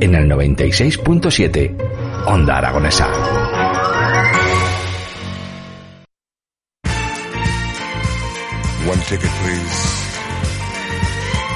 En 0.00 0.14
el 0.14 0.28
96.7, 0.28 1.76
Onda 2.26 2.58
Aragonesa. 2.58 3.06
One 8.86 9.00
ticket, 9.08 9.30
please. 9.40 10.04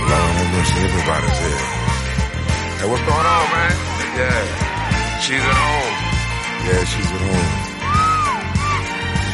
Lord 0.08 0.34
have 0.38 0.52
everybody's 0.84 1.38
here. 1.38 1.64
Hey, 2.78 2.88
what's 2.88 3.04
going 3.04 3.26
on, 3.26 3.44
man? 3.52 3.74
Yeah, 4.16 5.20
she's 5.20 5.42
at 5.42 5.58
home. 5.64 5.96
Yeah, 6.66 6.84
she's 6.84 7.10
at 7.12 7.20
home. 7.20 7.50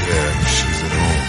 Yeah, 0.09 0.45
she's 0.47 0.83
at 0.83 0.93
home. 0.93 1.24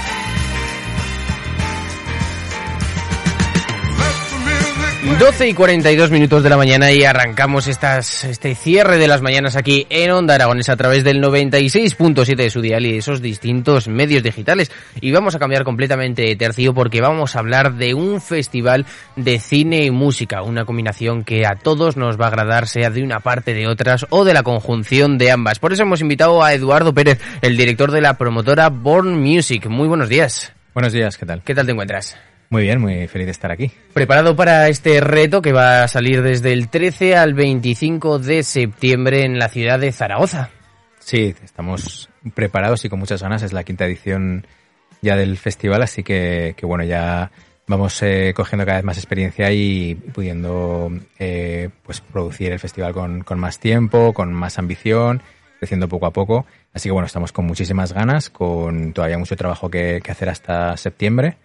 12 5.06 5.48
y 5.48 5.54
42 5.54 6.10
minutos 6.10 6.42
de 6.42 6.50
la 6.50 6.58
mañana 6.58 6.92
y 6.92 7.04
arrancamos 7.04 7.68
estas, 7.68 8.24
este 8.26 8.56
cierre 8.56 8.98
de 8.98 9.08
las 9.08 9.22
mañanas 9.22 9.56
aquí 9.56 9.86
en 9.92 10.12
Onda 10.12 10.34
Aragones 10.34 10.68
a 10.68 10.76
través 10.76 11.04
del 11.04 11.22
96.7 11.22 12.36
de 12.36 12.50
su 12.50 12.60
dial 12.60 12.86
y 12.86 12.98
esos 12.98 13.22
distintos 13.22 13.88
medios 13.88 14.24
digitales. 14.24 14.72
Y 15.00 15.12
vamos 15.12 15.36
a 15.36 15.40
cambiar 15.40 15.64
completamente 15.64 16.24
de 16.24 16.36
tercio 16.36 16.74
porque 16.74 17.02
vamos 17.02 17.36
a 17.36 17.40
hablar 17.40 17.76
de 17.76 17.94
un 17.94 18.20
festival 18.20 18.88
de 19.16 19.40
cine 19.40 19.86
y 19.86 19.92
música, 19.92 20.42
una 20.42 20.66
combinación 20.66 21.24
que 21.24 21.46
a 21.46 21.56
todos 21.56 21.98
nos 21.98 22.20
va 22.20 22.26
a 22.26 22.30
agradar, 22.30 22.68
sea 22.68 22.90
de 22.90 23.04
una 23.04 23.20
parte, 23.20 23.54
de 23.54 23.68
otras 23.68 24.08
o 24.10 24.26
de 24.26 24.34
la 24.34 24.44
conjunción 24.44 25.18
de 25.18 25.32
ambas. 25.32 25.60
Por 25.60 25.72
eso 25.72 25.84
hemos 25.84 26.02
invitado 26.02 26.44
a 26.44 26.54
Eduardo 26.54 26.94
Pérez, 26.94 27.22
el 27.42 27.56
director 27.56 27.92
de 27.92 28.02
la 28.02 28.16
promotora 28.16 28.70
Born 28.70 29.22
Music. 29.22 29.68
Muy 29.68 29.88
buenos 29.88 30.10
días. 30.10 30.52
Buenos 30.74 30.92
días, 30.92 31.16
¿qué 31.18 31.26
tal? 31.26 31.44
¿Qué 31.44 31.54
tal 31.54 31.68
te 31.68 31.72
encuentras? 31.72 32.18
Muy 32.50 32.64
bien, 32.64 32.80
muy 32.80 33.08
feliz 33.08 33.28
de 33.28 33.32
estar 33.32 33.52
aquí. 33.52 33.72
Preparado 33.94 34.36
para 34.36 34.68
este 34.70 35.02
reto 35.02 35.42
que 35.42 35.52
va 35.52 35.84
a 35.84 35.88
salir 35.88 36.22
desde 36.22 36.54
el 36.54 36.70
13 36.70 37.16
al 37.16 37.34
25 37.34 38.20
de 38.20 38.44
septiembre 38.44 39.24
en 39.24 39.40
la 39.40 39.50
ciudad 39.50 39.80
de 39.80 39.92
Zaragoza. 39.92 40.50
Sí, 41.00 41.36
estamos 41.44 42.10
preparados 42.34 42.86
y 42.86 42.90
con 42.90 43.00
muchas 43.00 43.22
ganas. 43.22 43.42
Es 43.42 43.54
la 43.54 43.64
quinta 43.64 43.86
edición 43.86 44.46
ya 45.02 45.16
del 45.16 45.38
festival, 45.38 45.82
así 45.82 46.04
que, 46.04 46.54
que 46.58 46.66
bueno, 46.66 46.84
ya 46.84 47.32
vamos 47.68 48.02
eh, 48.04 48.34
cogiendo 48.36 48.66
cada 48.66 48.78
vez 48.78 48.86
más 48.86 48.98
experiencia 48.98 49.52
y 49.52 49.96
pudiendo 49.96 50.92
eh, 51.20 51.70
pues 51.84 52.02
producir 52.02 52.52
el 52.52 52.60
festival 52.60 52.94
con, 52.94 53.24
con 53.24 53.40
más 53.40 53.60
tiempo, 53.60 54.14
con 54.14 54.34
más 54.34 54.60
ambición, 54.60 55.22
creciendo 55.60 55.88
poco 55.88 56.06
a 56.06 56.12
poco. 56.12 56.46
Así 56.74 56.90
que 56.90 56.94
bueno, 56.94 57.08
estamos 57.08 57.32
con 57.32 57.46
muchísimas 57.46 57.94
ganas, 57.94 58.30
con 58.30 58.94
todavía 58.94 59.18
mucho 59.18 59.36
trabajo 59.36 59.70
que, 59.70 60.00
que 60.04 60.12
hacer 60.12 60.30
hasta 60.30 60.78
septiembre 60.78 61.38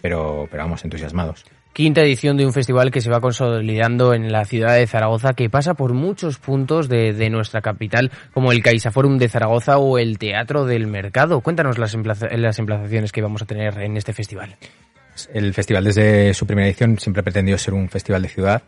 pero, 0.00 0.46
pero 0.50 0.62
vamos 0.64 0.84
entusiasmados. 0.84 1.44
Quinta 1.72 2.00
edición 2.00 2.38
de 2.38 2.46
un 2.46 2.54
festival 2.54 2.90
que 2.90 3.02
se 3.02 3.10
va 3.10 3.20
consolidando 3.20 4.14
en 4.14 4.32
la 4.32 4.46
ciudad 4.46 4.76
de 4.76 4.86
Zaragoza, 4.86 5.34
que 5.34 5.50
pasa 5.50 5.74
por 5.74 5.92
muchos 5.92 6.38
puntos 6.38 6.88
de, 6.88 7.12
de 7.12 7.28
nuestra 7.28 7.60
capital, 7.60 8.10
como 8.32 8.50
el 8.50 8.62
CaixaForum 8.62 9.18
de 9.18 9.28
Zaragoza 9.28 9.76
o 9.76 9.98
el 9.98 10.18
Teatro 10.18 10.64
del 10.64 10.86
Mercado. 10.86 11.42
Cuéntanos 11.42 11.76
las, 11.76 11.92
emplaza 11.92 12.28
las 12.34 12.58
emplazaciones 12.58 13.12
que 13.12 13.20
vamos 13.20 13.42
a 13.42 13.44
tener 13.44 13.78
en 13.78 13.98
este 13.98 14.14
festival. 14.14 14.56
El 15.34 15.52
festival 15.52 15.84
desde 15.84 16.32
su 16.32 16.46
primera 16.46 16.66
edición 16.66 16.98
siempre 16.98 17.20
ha 17.20 17.24
pretendido 17.24 17.58
ser 17.58 17.74
un 17.74 17.90
festival 17.90 18.22
de 18.22 18.28
ciudad. 18.28 18.62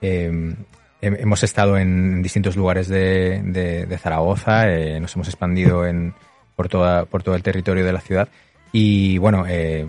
Eh, 0.00 0.54
hemos 1.00 1.42
estado 1.42 1.76
en 1.76 2.22
distintos 2.22 2.56
lugares 2.56 2.88
de, 2.88 3.42
de, 3.44 3.86
de 3.86 3.98
Zaragoza, 3.98 4.70
eh, 4.70 4.98
nos 5.00 5.14
hemos 5.14 5.28
expandido 5.28 5.86
en, 5.86 6.14
por, 6.56 6.68
toda, 6.68 7.04
por 7.04 7.22
todo 7.22 7.34
el 7.34 7.42
territorio 7.42 7.84
de 7.84 7.92
la 7.92 8.00
ciudad 8.00 8.28
y 8.72 9.18
bueno, 9.18 9.44
eh, 9.46 9.86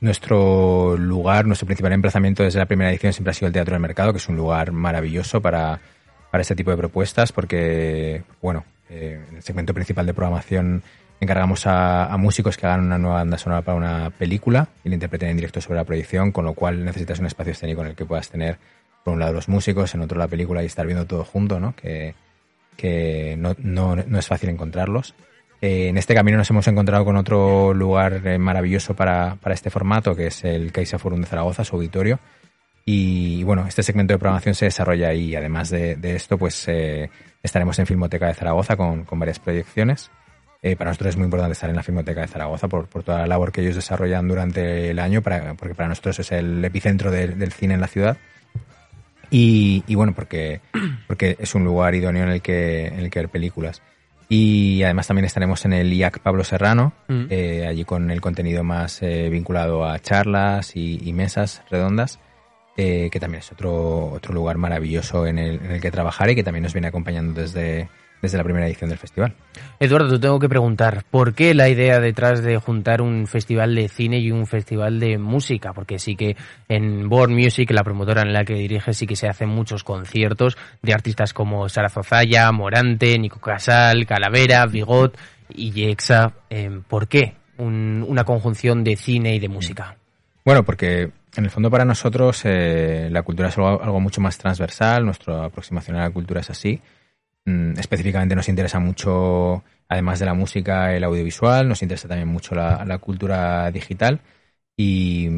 nuestro 0.00 0.96
lugar, 0.96 1.46
nuestro 1.46 1.66
principal 1.66 1.92
emplazamiento 1.92 2.42
desde 2.42 2.58
la 2.58 2.66
primera 2.66 2.90
edición 2.90 3.12
siempre 3.12 3.32
ha 3.32 3.34
sido 3.34 3.48
el 3.48 3.52
Teatro 3.52 3.74
del 3.74 3.82
Mercado, 3.82 4.12
que 4.12 4.18
es 4.18 4.28
un 4.28 4.36
lugar 4.36 4.72
maravilloso 4.72 5.40
para, 5.40 5.80
para 6.30 6.42
este 6.42 6.54
tipo 6.54 6.70
de 6.70 6.76
propuestas, 6.76 7.32
porque, 7.32 8.22
bueno, 8.40 8.64
eh, 8.90 9.20
en 9.28 9.36
el 9.36 9.42
segmento 9.42 9.74
principal 9.74 10.06
de 10.06 10.14
programación 10.14 10.82
encargamos 11.20 11.66
a, 11.66 12.14
músicos 12.18 12.56
que 12.56 12.66
hagan 12.66 12.84
una 12.84 12.98
nueva 12.98 13.16
banda 13.16 13.38
sonora 13.38 13.62
para 13.62 13.76
una 13.76 14.10
película 14.10 14.68
y 14.84 14.88
la 14.88 14.94
interpreten 14.94 15.30
en 15.30 15.36
directo 15.36 15.60
sobre 15.60 15.78
la 15.78 15.84
proyección, 15.84 16.30
con 16.30 16.44
lo 16.44 16.54
cual 16.54 16.84
necesitas 16.84 17.18
un 17.18 17.26
espacio 17.26 17.52
escénico 17.52 17.80
en 17.80 17.88
el 17.88 17.96
que 17.96 18.04
puedas 18.04 18.28
tener, 18.30 18.58
por 19.04 19.14
un 19.14 19.20
lado, 19.20 19.32
los 19.32 19.48
músicos, 19.48 19.94
en 19.94 20.02
otro 20.02 20.18
la 20.18 20.28
película 20.28 20.62
y 20.62 20.66
estar 20.66 20.86
viendo 20.86 21.06
todo 21.06 21.24
junto, 21.24 21.58
¿no? 21.58 21.74
Que, 21.74 22.14
que 22.76 23.34
no, 23.36 23.56
no, 23.58 23.96
no 23.96 24.18
es 24.18 24.26
fácil 24.28 24.50
encontrarlos. 24.50 25.14
Eh, 25.60 25.88
en 25.88 25.98
este 25.98 26.14
camino 26.14 26.38
nos 26.38 26.48
hemos 26.50 26.66
encontrado 26.68 27.04
con 27.04 27.16
otro 27.16 27.74
lugar 27.74 28.26
eh, 28.26 28.38
maravilloso 28.38 28.94
para, 28.94 29.36
para, 29.36 29.54
este 29.54 29.70
formato, 29.70 30.14
que 30.14 30.28
es 30.28 30.44
el 30.44 30.70
CaixaForum 30.72 31.20
de 31.20 31.26
Zaragoza, 31.26 31.64
su 31.64 31.76
auditorio. 31.76 32.20
Y, 32.90 33.44
bueno, 33.44 33.66
este 33.68 33.82
segmento 33.82 34.14
de 34.14 34.18
programación 34.18 34.54
se 34.54 34.64
desarrolla 34.64 35.08
ahí. 35.08 35.36
Además 35.36 35.68
de, 35.68 35.98
esto, 36.02 36.38
pues 36.38 36.66
eh, 36.68 37.10
estaremos 37.42 37.78
en 37.78 37.86
Filmoteca 37.86 38.28
de 38.28 38.34
Zaragoza 38.34 38.76
con, 38.76 39.04
con 39.04 39.18
varias 39.18 39.38
proyecciones. 39.38 40.10
Eh, 40.62 40.74
para 40.74 40.90
nosotros 40.90 41.10
es 41.10 41.16
muy 41.16 41.26
importante 41.26 41.52
estar 41.52 41.68
en 41.68 41.76
la 41.76 41.82
Filmoteca 41.82 42.22
de 42.22 42.28
Zaragoza 42.28 42.66
por, 42.66 42.88
por 42.88 43.04
toda 43.04 43.18
la 43.18 43.26
labor 43.26 43.52
que 43.52 43.60
ellos 43.60 43.76
desarrollan 43.76 44.26
durante 44.26 44.90
el 44.90 44.98
año, 44.98 45.22
porque 45.22 45.74
para 45.74 45.88
nosotros 45.88 46.18
es 46.18 46.32
el 46.32 46.64
epicentro 46.64 47.10
de, 47.10 47.28
del 47.28 47.52
cine 47.52 47.74
en 47.74 47.80
la 47.80 47.88
ciudad. 47.88 48.16
Y, 49.30 49.84
y, 49.86 49.94
bueno, 49.94 50.14
porque, 50.14 50.62
porque 51.06 51.36
es 51.38 51.54
un 51.54 51.64
lugar 51.64 51.94
idóneo 51.94 52.24
en 52.24 52.30
el 52.30 52.40
que, 52.40 52.86
en 52.86 53.00
el 53.00 53.10
que 53.10 53.20
ver 53.20 53.28
películas. 53.28 53.82
Y 54.28 54.82
además 54.82 55.06
también 55.06 55.24
estaremos 55.24 55.64
en 55.64 55.72
el 55.72 55.92
IAC 55.92 56.18
Pablo 56.20 56.44
Serrano, 56.44 56.92
mm. 57.08 57.26
eh, 57.30 57.66
allí 57.66 57.84
con 57.84 58.10
el 58.10 58.20
contenido 58.20 58.62
más 58.62 59.02
eh, 59.02 59.30
vinculado 59.30 59.86
a 59.86 59.98
charlas 60.00 60.76
y, 60.76 61.00
y 61.02 61.12
mesas 61.14 61.62
redondas, 61.70 62.20
eh, 62.76 63.08
que 63.10 63.20
también 63.20 63.40
es 63.40 63.50
otro, 63.50 64.12
otro 64.12 64.34
lugar 64.34 64.58
maravilloso 64.58 65.26
en 65.26 65.38
el, 65.38 65.56
en 65.56 65.70
el, 65.72 65.80
que 65.80 65.90
trabajar 65.90 66.28
y 66.28 66.34
que 66.34 66.44
también 66.44 66.62
nos 66.62 66.74
viene 66.74 66.88
acompañando 66.88 67.40
desde, 67.40 67.88
desde 68.20 68.38
la 68.38 68.44
primera 68.44 68.66
edición 68.66 68.90
del 68.90 68.98
festival. 68.98 69.34
Eduardo, 69.80 70.10
te 70.10 70.18
tengo 70.18 70.38
que 70.38 70.48
preguntar, 70.48 71.04
¿por 71.10 71.34
qué 71.34 71.54
la 71.54 71.68
idea 71.68 72.00
detrás 72.00 72.42
de 72.42 72.58
juntar 72.58 73.00
un 73.00 73.26
festival 73.26 73.74
de 73.74 73.88
cine 73.88 74.18
y 74.18 74.32
un 74.32 74.46
festival 74.46 74.98
de 74.98 75.18
música? 75.18 75.72
Porque 75.72 75.98
sí 75.98 76.16
que 76.16 76.36
en 76.68 77.08
Born 77.08 77.32
Music, 77.32 77.70
la 77.70 77.84
promotora 77.84 78.22
en 78.22 78.32
la 78.32 78.44
que 78.44 78.54
dirige, 78.54 78.92
sí 78.92 79.06
que 79.06 79.16
se 79.16 79.28
hacen 79.28 79.48
muchos 79.48 79.84
conciertos 79.84 80.56
de 80.82 80.92
artistas 80.92 81.32
como 81.32 81.68
Sara 81.68 81.88
Zozaya, 81.88 82.50
Morante, 82.50 83.18
Nico 83.18 83.40
Casal, 83.40 84.06
Calavera, 84.06 84.66
Bigot 84.66 85.16
y 85.50 85.70
Yexa. 85.70 86.32
Eh, 86.50 86.80
¿Por 86.88 87.08
qué 87.08 87.34
un, 87.58 88.04
una 88.06 88.24
conjunción 88.24 88.82
de 88.82 88.96
cine 88.96 89.36
y 89.36 89.38
de 89.38 89.48
música? 89.48 89.96
Bueno, 90.44 90.64
porque 90.64 91.10
en 91.36 91.44
el 91.44 91.50
fondo 91.50 91.70
para 91.70 91.84
nosotros 91.84 92.40
eh, 92.44 93.08
la 93.12 93.22
cultura 93.22 93.48
es 93.48 93.58
algo, 93.58 93.80
algo 93.82 94.00
mucho 94.00 94.20
más 94.20 94.38
transversal, 94.38 95.04
nuestra 95.04 95.44
aproximación 95.44 95.96
a 95.98 96.00
la 96.00 96.10
cultura 96.10 96.40
es 96.40 96.50
así 96.50 96.80
específicamente 97.78 98.34
nos 98.34 98.48
interesa 98.48 98.78
mucho, 98.78 99.62
además 99.88 100.18
de 100.18 100.26
la 100.26 100.34
música, 100.34 100.94
el 100.94 101.04
audiovisual, 101.04 101.68
nos 101.68 101.82
interesa 101.82 102.08
también 102.08 102.28
mucho 102.28 102.54
la, 102.54 102.84
la 102.84 102.98
cultura 102.98 103.70
digital 103.70 104.20
y, 104.76 105.28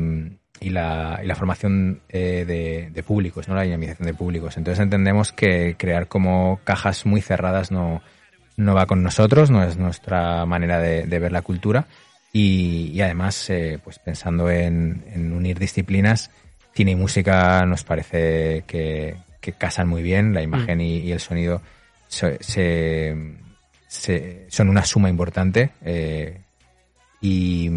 y, 0.60 0.71
la, 0.71 1.21
y 1.22 1.26
la, 1.26 1.34
formación 1.34 2.03
eh, 2.09 2.44
de, 2.47 2.91
de, 2.93 3.03
públicos, 3.03 3.48
¿no? 3.48 3.54
la 3.54 3.62
dinamización 3.62 4.06
de 4.06 4.15
públicos. 4.15 4.56
Entonces 4.56 4.82
entendemos 4.82 5.32
que 5.32 5.76
crear 5.78 6.09
como 6.09 6.60
cajas 6.65 7.06
muy 7.06 7.21
cerradas 7.21 7.71
no, 7.71 8.03
no 8.56 8.74
va 8.74 8.86
con 8.86 9.03
nosotros, 9.03 9.51
no 9.51 9.63
es 9.65 9.77
nuestra 9.77 10.45
manera 10.47 10.78
de, 10.78 11.04
de 11.04 11.18
ver 11.18 11.33
la 11.33 11.42
cultura 11.42 11.86
y, 12.33 12.91
y 12.95 13.01
además, 13.01 13.51
eh, 13.51 13.78
pues 13.83 13.98
pensando 13.98 14.51
en, 14.51 15.04
en, 15.13 15.33
unir 15.33 15.59
disciplinas, 15.59 16.30
cine 16.74 16.92
y 16.92 16.97
música 16.97 17.65
nos 17.66 17.83
parece 17.83 18.65
que, 18.66 19.16
que 19.41 19.53
casan 19.53 19.89
muy 19.89 20.03
bien, 20.03 20.34
la 20.34 20.42
imagen 20.42 20.78
mm. 20.78 20.83
y, 20.83 20.97
y 20.98 21.13
el 21.13 21.21
sonido 21.21 21.60
se, 22.10 23.16
se, 23.86 24.47
son 24.48 24.68
una 24.68 24.84
suma 24.84 25.09
importante 25.09 25.71
eh, 25.83 26.41
y, 27.21 27.71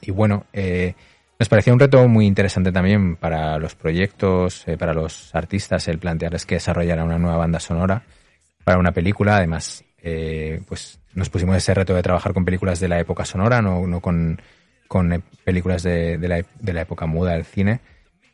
y, 0.00 0.10
bueno, 0.10 0.46
eh, 0.52 0.94
nos 1.38 1.48
parecía 1.48 1.72
un 1.72 1.80
reto 1.80 2.06
muy 2.06 2.26
interesante 2.26 2.70
también 2.70 3.16
para 3.16 3.58
los 3.58 3.74
proyectos, 3.74 4.66
eh, 4.68 4.76
para 4.76 4.94
los 4.94 5.34
artistas, 5.34 5.88
el 5.88 5.98
plantearles 5.98 6.46
que 6.46 6.56
desarrollaran 6.56 7.06
una 7.06 7.18
nueva 7.18 7.38
banda 7.38 7.60
sonora 7.60 8.04
para 8.62 8.78
una 8.78 8.92
película. 8.92 9.36
Además, 9.36 9.84
eh, 9.98 10.60
pues 10.68 11.00
nos 11.14 11.30
pusimos 11.30 11.56
ese 11.56 11.74
reto 11.74 11.94
de 11.94 12.02
trabajar 12.02 12.32
con 12.32 12.44
películas 12.44 12.78
de 12.78 12.88
la 12.88 13.00
época 13.00 13.24
sonora, 13.24 13.60
no, 13.60 13.86
no 13.86 14.00
con, 14.00 14.40
con 14.86 15.22
películas 15.44 15.82
de, 15.82 16.18
la, 16.18 16.44
de 16.60 16.72
la 16.72 16.82
época 16.82 17.06
muda 17.06 17.32
del 17.32 17.44
cine. 17.44 17.80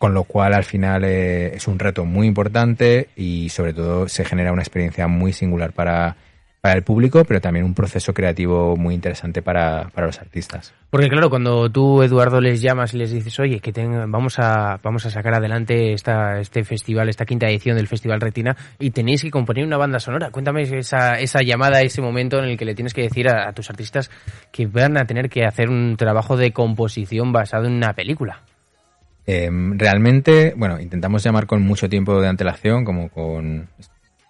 Con 0.00 0.14
lo 0.14 0.25
cual 0.25 0.55
al 0.55 0.64
final 0.64 1.05
eh, 1.05 1.55
es 1.55 1.69
un 1.69 1.79
reto 1.79 2.06
muy 2.06 2.26
importante 2.26 3.11
y 3.17 3.50
sobre 3.50 3.75
todo 3.75 4.08
se 4.08 4.25
genera 4.25 4.50
una 4.50 4.62
experiencia 4.62 5.06
muy 5.08 5.35
singular 5.35 5.75
para, 5.75 6.17
para 6.62 6.75
el 6.75 6.82
público, 6.82 7.23
pero 7.26 7.43
también 7.43 7.67
un 7.67 7.75
proceso 7.75 8.14
creativo 8.14 8.79
muy 8.79 8.94
interesante 8.94 9.43
para, 9.43 9.91
para 9.91 10.06
los 10.06 10.19
artistas. 10.19 10.73
Porque 10.88 11.11
claro, 11.11 11.29
cuando 11.29 11.69
tú, 11.69 12.02
Eduardo, 12.02 12.41
les 12.41 12.62
llamas 12.62 12.94
y 12.94 12.97
les 12.97 13.12
dices, 13.12 13.38
oye, 13.41 13.61
que 13.61 13.73
vamos, 14.06 14.38
a, 14.38 14.79
vamos 14.82 15.05
a 15.05 15.11
sacar 15.11 15.35
adelante 15.35 15.93
esta, 15.93 16.41
este 16.41 16.64
festival, 16.64 17.11
esta 17.11 17.26
quinta 17.26 17.46
edición 17.50 17.76
del 17.76 17.87
Festival 17.87 18.23
Retina, 18.23 18.56
y 18.79 18.93
tenéis 18.93 19.20
que 19.20 19.31
componer 19.31 19.67
una 19.67 19.76
banda 19.76 20.00
sonora. 20.00 20.31
Cuéntame 20.31 20.62
esa, 20.62 21.20
esa 21.20 21.43
llamada, 21.43 21.82
ese 21.82 22.00
momento 22.00 22.38
en 22.38 22.46
el 22.46 22.56
que 22.56 22.64
le 22.64 22.75
tienes 22.75 22.94
que 22.94 23.03
decir 23.03 23.29
a, 23.29 23.53
tus 23.53 23.69
artistas 23.69 24.11
que 24.50 24.67
van 24.67 24.96
a 24.96 25.05
tener 25.05 25.29
que 25.29 25.44
hacer 25.44 25.69
un 25.69 25.96
trabajo 25.99 26.38
de 26.38 26.53
composición 26.53 27.32
basado 27.32 27.67
en 27.67 27.75
una 27.75 27.93
película. 27.93 28.41
Em, 29.26 29.78
realmente, 29.78 30.55
bueno, 30.56 30.81
intentamos 30.81 31.22
llamar 31.22 31.46
con 31.46 31.62
mucho 31.62 31.88
tiempo 31.88 32.20
de 32.20 32.28
antelación, 32.28 32.84
como 32.84 33.08
con 33.11 33.69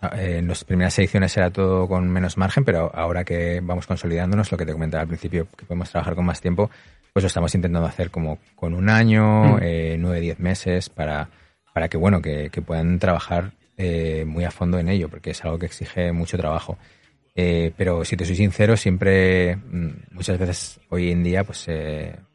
Ah, 0.02 0.12
en 0.19 0.48
las 0.48 0.64
primeras 0.64 0.98
ediciones 0.98 1.37
era 1.37 1.50
todo 1.50 1.87
con 1.87 2.08
menos 2.08 2.38
margen, 2.38 2.64
pero 2.64 2.90
ahora 2.94 3.22
que 3.22 3.60
vamos 3.62 3.87
consolidándonos, 3.87 4.50
lo 4.50 4.56
que 4.56 4.64
te 4.64 4.72
comentaba 4.72 5.02
al 5.02 5.08
principio, 5.08 5.46
que 5.54 5.66
podemos 5.66 5.90
trabajar 5.90 6.14
con 6.14 6.25
más 6.25 6.40
tiempo, 6.40 6.70
pues 7.12 7.22
lo 7.22 7.26
estamos 7.26 7.54
intentando 7.54 7.87
hacer 7.87 8.10
como 8.10 8.38
con 8.56 8.72
un 8.72 8.88
año, 8.88 9.56
mm. 9.56 9.58
eh, 9.60 9.96
nueve, 9.98 10.20
diez 10.20 10.38
meses, 10.38 10.88
para, 10.88 11.28
para 11.75 11.88
que, 11.88 11.98
bueno, 11.98 12.22
que, 12.22 12.50
puedan 12.64 12.98
trabajar 12.98 13.52
eh, 13.76 14.25
muy 14.26 14.44
a 14.44 14.50
fondo 14.50 14.78
en 14.78 14.88
ello, 14.88 15.10
porque 15.10 15.32
es 15.32 15.44
algo 15.44 15.58
que 15.58 15.66
exige 15.66 16.12
mucho 16.12 16.38
trabajo. 16.38 16.78
Eh, 17.34 17.72
pero 17.76 18.02
si 18.02 18.16
te 18.16 18.25
soy 18.25 18.37
sincero, 18.37 18.78
siempre, 18.78 19.56
mm, 19.56 19.88
muchas 20.12 20.38
veces 20.38 20.81
hoy 20.88 21.10
en 21.10 21.22
día, 21.22 21.44
pues 21.44 21.66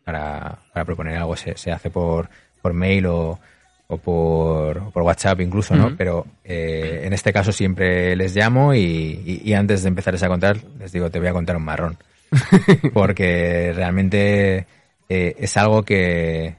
para, 0.03 0.59
para 0.71 0.85
proponer 0.85 1.17
algo 1.17 1.35
se, 1.35 1.57
se 1.57 1.71
hace 1.71 1.89
por, 1.89 2.29
por 2.65 2.73
mail 2.73 3.05
o, 3.05 3.39
o 3.85 3.97
por, 3.99 4.91
por 4.91 5.03
WhatsApp 5.03 5.39
incluso, 5.41 5.75
¿no? 5.75 5.95
Pero 5.95 6.25
eh, 6.43 7.01
en 7.03 7.13
este 7.13 7.31
caso 7.31 7.51
siempre 7.51 8.15
les 8.15 8.35
llamo 8.35 8.73
y, 8.73 9.53
antes 9.53 9.83
de 9.83 9.89
empezarles 9.89 10.23
a 10.23 10.27
contar, 10.27 10.57
les 10.79 10.91
digo, 10.91 11.11
te 11.11 11.19
voy 11.19 11.27
a 11.27 11.33
contar 11.33 11.57
un 11.57 11.63
marrón. 11.63 11.95
Porque 12.93 13.71
realmente 13.75 14.65
eh, 15.07 15.35
es 15.37 15.57
algo 15.57 15.83
que, 15.83 16.55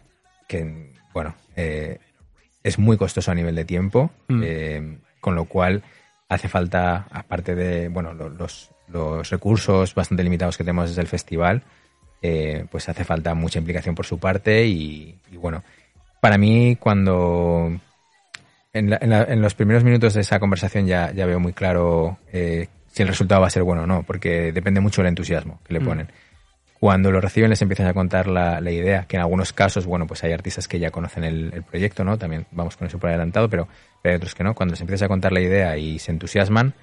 que 0.46 0.92
bueno, 1.12 1.34
eh, 1.56 1.98
es 2.62 2.78
muy 2.78 2.96
costoso 2.96 3.32
a 3.32 3.34
nivel 3.34 3.56
de 3.56 3.64
tiempo, 3.64 4.12
mm. 4.28 4.44
con 5.20 5.34
lo 5.34 5.46
cual 5.46 5.82
hace 6.28 6.48
falta, 6.48 7.08
aparte 7.10 7.56
de, 7.56 7.88
bueno, 7.88 8.14
los, 8.14 8.70
los 8.86 9.28
recursos 9.28 9.92
bastante 9.92 10.22
limitados 10.22 10.56
que 10.56 10.62
tenemos 10.62 10.90
desde 10.90 11.02
el 11.02 11.08
festival, 11.08 11.64
pues 12.70 12.88
hace 12.88 13.04
falta 13.04 13.34
mucha 13.34 13.58
implicación 13.58 13.96
por 13.96 14.06
su 14.06 14.18
parte 14.18 14.66
y, 14.66 15.16
y 15.30 15.36
bueno, 15.36 15.62
para 16.20 16.38
mí, 16.38 16.76
cuando 16.76 17.78
en, 18.72 19.42
los 19.42 19.54
primeros 19.54 19.84
minutos 19.84 20.14
de 20.14 20.20
esa 20.20 20.38
conversación 20.38 20.86
ya, 20.86 21.12
ya 21.12 21.26
veo 21.26 21.40
muy 21.40 21.52
claro 21.52 22.18
eh, 22.32 22.68
si 22.88 23.02
el 23.02 23.08
resultado 23.08 23.40
va 23.40 23.46
a 23.46 23.50
ser 23.50 23.62
bueno 23.62 23.82
o 23.82 23.86
no, 23.86 24.02
porque 24.02 24.52
depende 24.52 24.80
mucho 24.80 25.02
del 25.02 25.08
entusiasmo 25.08 25.60
que 25.66 25.74
le 25.74 25.80
mm. 25.80 25.84
ponen. 25.84 26.08
Cuando 26.78 27.10
lo 27.10 27.20
reciben 27.22 27.48
les 27.48 27.62
empiezan 27.62 27.86
a 27.86 27.94
contar 27.94 28.26
la, 28.26 28.60
idea, 28.70 29.06
que 29.08 29.16
en 29.16 29.22
algunos 29.22 29.54
casos, 29.54 29.86
bueno, 29.86 30.06
pues 30.06 30.22
hay 30.24 30.32
artistas 30.32 30.68
que 30.68 30.78
ya 30.78 30.90
conocen 30.90 31.24
el, 31.24 31.62
proyecto, 31.62 32.04
¿no? 32.04 32.18
También 32.18 32.46
vamos 32.50 32.76
con 32.76 32.86
eso 32.86 32.98
por 32.98 33.08
adelantado, 33.08 33.48
pero, 33.48 33.66
pero 34.02 34.12
hay 34.12 34.16
otros 34.16 34.34
que 34.34 34.44
no. 34.44 34.54
Cuando 34.54 34.72
les 34.72 34.80
empiezas 34.82 35.06
a 35.06 35.08
contar 35.08 35.32
la 35.32 35.40
idea 35.40 35.78
y 35.78 35.98
se 35.98 36.12
entusiasman, 36.12 36.74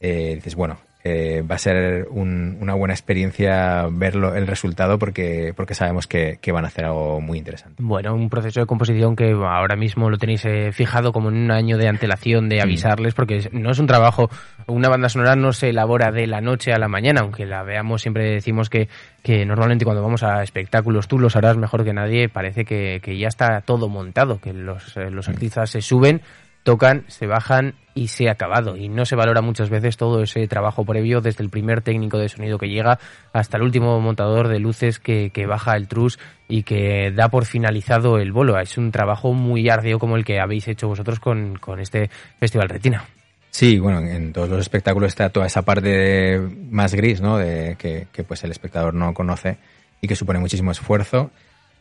eh, 0.00 0.34
dices, 0.36 0.54
bueno, 0.54 0.78
eh, 1.04 1.42
va 1.42 1.56
a 1.56 1.58
ser 1.58 2.06
una 2.10 2.74
buena 2.74 2.94
experiencia 2.94 3.88
verlo 3.90 4.36
el 4.36 4.46
resultado 4.46 4.98
porque, 4.98 5.52
porque 5.56 5.74
sabemos 5.74 6.06
que, 6.06 6.38
van 6.52 6.64
a 6.64 6.68
hacer 6.68 6.84
algo 6.84 7.20
muy 7.20 7.38
interesante. 7.38 7.82
Bueno, 7.82 8.14
un 8.14 8.28
proceso 8.28 8.60
de 8.60 8.66
composición 8.66 9.16
que 9.16 9.32
ahora 9.32 9.74
mismo 9.74 10.10
lo 10.10 10.18
tenéis 10.18 10.44
eh, 10.44 10.70
fijado 10.72 11.12
como 11.12 11.30
en 11.30 11.36
un 11.36 11.50
año 11.50 11.76
de 11.76 11.88
antelación 11.88 12.48
de 12.48 12.60
avisarles, 12.60 13.14
porque 13.14 13.48
no 13.52 13.70
es 13.70 13.78
un 13.78 13.86
trabajo, 13.86 14.30
una 14.66 14.88
banda 14.88 15.08
sonora 15.08 15.34
no 15.34 15.52
se 15.52 15.70
elabora 15.70 16.12
de 16.12 16.26
la 16.26 16.40
noche 16.40 16.72
a 16.72 16.78
la 16.78 16.88
mañana, 16.88 17.22
aunque 17.22 17.46
la 17.46 17.62
veamos, 17.62 18.02
siempre 18.02 18.30
decimos 18.30 18.70
que, 18.70 18.88
que 19.22 19.44
normalmente 19.44 19.84
cuando 19.84 20.02
vamos 20.02 20.22
a 20.22 20.42
espectáculos, 20.42 21.08
tú 21.08 21.18
lo 21.18 21.30
sabrás 21.30 21.56
mejor 21.56 21.84
que 21.84 21.92
nadie, 21.92 22.28
parece 22.28 22.64
que, 22.64 23.00
que 23.02 23.18
ya 23.18 23.28
está 23.28 23.62
todo 23.62 23.88
montado, 23.88 24.40
que 24.40 24.52
los, 24.52 24.96
eh, 24.96 25.10
los 25.10 25.28
artistas 25.28 25.70
se 25.70 25.80
suben 25.80 26.22
tocan, 26.62 27.04
se 27.08 27.26
bajan 27.26 27.74
y 27.94 28.08
se 28.08 28.28
ha 28.28 28.32
acabado. 28.32 28.76
Y 28.76 28.88
no 28.88 29.04
se 29.04 29.16
valora 29.16 29.42
muchas 29.42 29.70
veces 29.70 29.96
todo 29.96 30.22
ese 30.22 30.46
trabajo 30.48 30.84
previo, 30.84 31.20
desde 31.20 31.42
el 31.42 31.50
primer 31.50 31.82
técnico 31.82 32.18
de 32.18 32.28
sonido 32.28 32.58
que 32.58 32.68
llega 32.68 32.98
hasta 33.32 33.56
el 33.56 33.62
último 33.62 34.00
montador 34.00 34.48
de 34.48 34.58
luces 34.58 34.98
que, 34.98 35.30
baja 35.46 35.76
el 35.76 35.88
trus 35.88 36.18
y 36.48 36.62
que 36.62 37.10
da 37.14 37.28
por 37.28 37.44
finalizado 37.44 38.18
el 38.18 38.32
bolo. 38.32 38.58
Es 38.58 38.78
un 38.78 38.90
trabajo 38.90 39.32
muy 39.32 39.68
arduo 39.68 39.98
como 39.98 40.16
el 40.16 40.24
que 40.24 40.40
habéis 40.40 40.68
hecho 40.68 40.88
vosotros 40.88 41.20
con, 41.20 41.56
con 41.56 41.80
este 41.80 42.10
Festival 42.38 42.68
Retina. 42.68 43.04
Sí, 43.50 43.78
bueno, 43.78 44.00
en 44.00 44.32
todos 44.32 44.48
los 44.48 44.60
espectáculos 44.60 45.08
está 45.08 45.28
toda 45.28 45.46
esa 45.46 45.62
parte 45.62 46.40
más 46.70 46.94
gris, 46.94 47.20
¿no? 47.20 47.36
De 47.36 47.76
que, 47.78 48.06
que 48.10 48.24
pues 48.24 48.42
el 48.44 48.50
espectador 48.50 48.94
no 48.94 49.12
conoce 49.12 49.58
y 50.00 50.08
que 50.08 50.16
supone 50.16 50.38
muchísimo 50.38 50.70
esfuerzo 50.70 51.30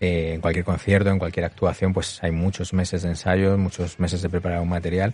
eh, 0.02 0.34
en 0.34 0.42
cualquier 0.42 0.66
concierto, 0.66 1.12
en 1.12 1.20
cualquier 1.20 1.46
actuación, 1.46 1.94
pues 1.94 2.24
hay 2.24 2.32
muchos 2.32 2.74
meses 2.74 3.04
de 3.04 3.10
ensayo, 3.10 3.56
muchos 3.56 4.00
meses 4.00 4.24
de 4.24 4.30
preparar 4.30 4.60
un 4.60 4.70
material. 4.70 5.14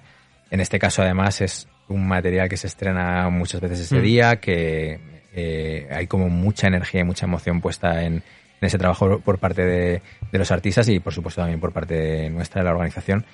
En 0.51 0.59
este 0.59 0.79
caso, 0.79 1.01
además, 1.01 1.41
es 1.41 1.67
un 1.87 2.07
material 2.07 2.49
que 2.49 2.57
se 2.57 2.67
estrena 2.67 3.29
muchas 3.29 3.61
veces 3.61 3.79
ese 3.81 3.99
mm. 3.99 4.01
día, 4.01 4.35
que 4.37 4.99
eh, 5.33 5.87
hay 5.91 6.07
como 6.07 6.29
mucha 6.29 6.67
energía 6.67 7.01
y 7.01 7.03
mucha 7.03 7.25
emoción 7.25 7.61
puesta 7.61 8.03
en, 8.03 8.23
ese 8.59 8.79
trabajo 8.79 9.19
por 9.19 9.37
parte 9.37 9.63
de, 9.63 10.01
los 10.31 10.51
artistas 10.51 10.89
y, 10.89 10.99
por 10.99 11.13
supuesto, 11.13 11.41
también 11.41 11.59
por 11.59 11.71
parte 11.71 12.29
nuestra, 12.29 12.61
de 12.61 12.65
la 12.65 12.71
organización. 12.71 13.25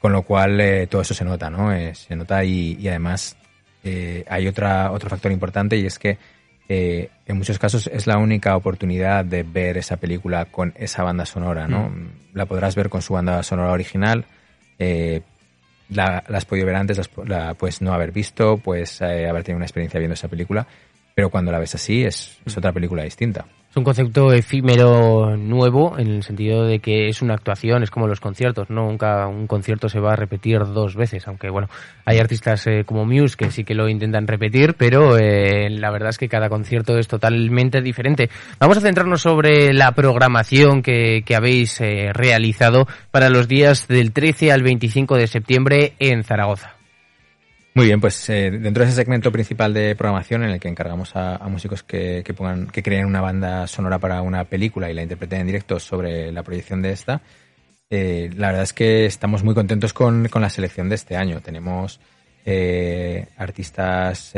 Con 0.00 0.12
lo 0.12 0.22
cual, 0.22 0.60
eh, 0.60 0.88
todo 0.88 1.02
eso 1.02 1.14
se 1.14 1.24
nota, 1.24 1.48
¿no? 1.48 1.70
se 1.94 2.16
nota 2.16 2.42
y, 2.42 2.76
y 2.80 2.88
además 2.88 3.36
hay 4.28 4.48
otra, 4.48 4.90
otro 4.90 5.08
factor 5.08 5.30
importante 5.30 5.76
y 5.76 5.86
es 5.86 5.98
que 5.98 6.18
eh, 6.68 7.10
en 7.26 7.36
muchos 7.36 7.58
casos 7.58 7.86
es 7.92 8.06
la 8.06 8.16
única 8.16 8.56
oportunidad 8.56 9.24
de 9.24 9.42
ver 9.42 9.76
esa 9.76 9.98
película 9.98 10.46
con 10.46 10.72
esa 10.76 11.02
banda 11.02 11.26
sonora, 11.26 11.66
¿no? 11.66 11.90
Mm. 11.90 12.08
La 12.34 12.46
podrás 12.46 12.74
ver 12.76 12.88
con 12.88 13.02
su 13.02 13.12
banda 13.12 13.42
sonora 13.42 13.72
original, 13.72 14.24
eh, 14.78 15.20
la, 15.90 16.18
has 16.18 16.44
podido 16.44 16.66
ver 16.66 16.76
antes, 16.76 17.10
la 17.26 17.54
puedes 17.54 17.82
no 17.82 17.92
haber 17.92 18.12
visto, 18.12 18.58
puedes 18.58 19.00
eh, 19.00 19.28
haber 19.28 19.44
tenido 19.44 19.56
una 19.56 19.66
experiencia 19.66 19.98
viendo 19.98 20.14
esa 20.14 20.28
película, 20.28 20.66
pero 21.14 21.30
cuando 21.30 21.52
la 21.52 21.58
ves 21.58 21.74
así 21.74 22.04
es 22.04 22.38
otra 22.56 22.72
película 22.72 23.04
distinta. 23.04 23.46
Es 23.72 23.76
un 23.78 23.84
concepto 23.84 24.34
efímero 24.34 25.34
nuevo 25.34 25.98
en 25.98 26.08
el 26.08 26.22
sentido 26.22 26.66
de 26.66 26.80
que 26.80 27.08
es 27.08 27.22
una 27.22 27.32
actuación, 27.32 27.82
es 27.82 27.90
como 27.90 28.06
los 28.06 28.20
conciertos, 28.20 28.68
¿no? 28.68 28.84
Nunca 28.84 29.26
un 29.26 29.46
concierto 29.46 29.88
se 29.88 29.98
va 29.98 30.12
a 30.12 30.16
repetir 30.16 30.58
dos 30.58 30.94
veces, 30.94 31.26
aunque 31.26 31.48
bueno, 31.48 31.70
hay 32.04 32.18
artistas 32.18 32.66
eh, 32.66 32.84
como 32.84 33.06
Muse 33.06 33.34
que 33.34 33.50
sí 33.50 33.64
que 33.64 33.74
lo 33.74 33.88
intentan 33.88 34.26
repetir, 34.26 34.74
pero 34.74 35.16
eh, 35.16 35.70
la 35.70 35.90
verdad 35.90 36.10
es 36.10 36.18
que 36.18 36.28
cada 36.28 36.50
concierto 36.50 36.98
es 36.98 37.08
totalmente 37.08 37.80
diferente. 37.80 38.28
Vamos 38.60 38.76
a 38.76 38.82
centrarnos 38.82 39.22
sobre 39.22 39.72
la 39.72 39.92
programación 39.92 40.82
que, 40.82 41.24
habéis 41.34 41.80
eh, 41.80 42.10
realizado 42.12 42.86
para 43.10 43.30
los 43.30 43.48
días 43.48 43.88
del 43.88 44.12
13 44.12 44.52
al 44.52 44.62
25 44.62 45.16
de 45.16 45.26
septiembre 45.26 45.94
en 45.98 46.24
Zaragoza. 46.24 46.81
Muy 47.74 47.86
bien, 47.86 48.02
pues 48.02 48.28
eh, 48.28 48.50
dentro 48.50 48.82
de 48.82 48.90
ese 48.90 48.96
segmento 48.96 49.32
principal 49.32 49.72
de 49.72 49.96
programación 49.96 50.44
en 50.44 50.50
el 50.50 50.60
que 50.60 50.68
encargamos 50.68 51.16
a, 51.16 51.38
músicos 51.48 51.82
que, 51.82 52.22
pongan, 52.36 52.66
que 52.66 52.82
creen 52.82 53.06
una 53.06 53.22
banda 53.22 53.66
sonora 53.66 53.98
para 53.98 54.20
una 54.20 54.44
película 54.44 54.90
y 54.90 54.94
la 54.94 55.02
interpreten 55.02 55.40
en 55.40 55.46
directo 55.46 55.80
sobre 55.80 56.30
la 56.32 56.42
proyección 56.42 56.82
de 56.82 56.92
esta, 56.92 57.22
eh, 57.88 58.30
la 58.36 58.48
verdad 58.48 58.64
es 58.64 58.74
que 58.74 59.06
estamos 59.06 59.42
muy 59.42 59.54
contentos 59.54 59.94
con, 59.94 60.28
la 60.30 60.50
selección 60.50 60.90
de 60.90 60.96
este 60.96 61.16
año. 61.16 61.40
Tenemos 61.40 61.98
eh, 62.44 63.28
artistas 63.38 64.34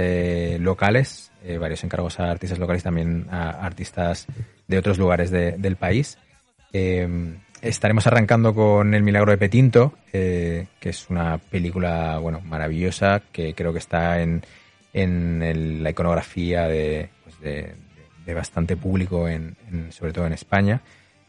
locales, 0.61 1.33
varios 1.59 1.83
encargos 1.83 2.21
a 2.21 2.31
artistas 2.31 2.61
locales, 2.61 2.85
también 2.85 3.27
a 3.31 3.51
artistas 3.51 4.27
de 4.69 4.79
otros 4.79 4.97
lugares 4.97 5.33
del 5.33 5.75
país 5.77 6.19
estaremos 7.65 8.07
arrancando 8.07 8.55
con 8.55 8.95
El 8.95 9.03
Milagro 9.03 9.33
de 9.33 9.39
Petinto, 9.39 9.95
que 10.13 10.69
es 10.83 11.11
una 11.11 11.39
película 11.39 12.19
bueno 12.19 12.41
maravillosa 12.41 13.23
que 13.33 13.55
creo 13.55 13.73
que 13.73 13.79
está 13.79 14.21
en, 14.21 14.43
en 14.93 15.83
la 15.83 15.91
iconografía 15.91 16.69
de, 16.69 17.11
pues 17.25 17.41
de, 17.41 17.75
bastante 18.35 18.77
público, 18.77 19.29
en, 19.29 19.57
sobre 19.91 20.13
todo 20.13 20.27
en 20.27 20.33
España. 20.33 20.81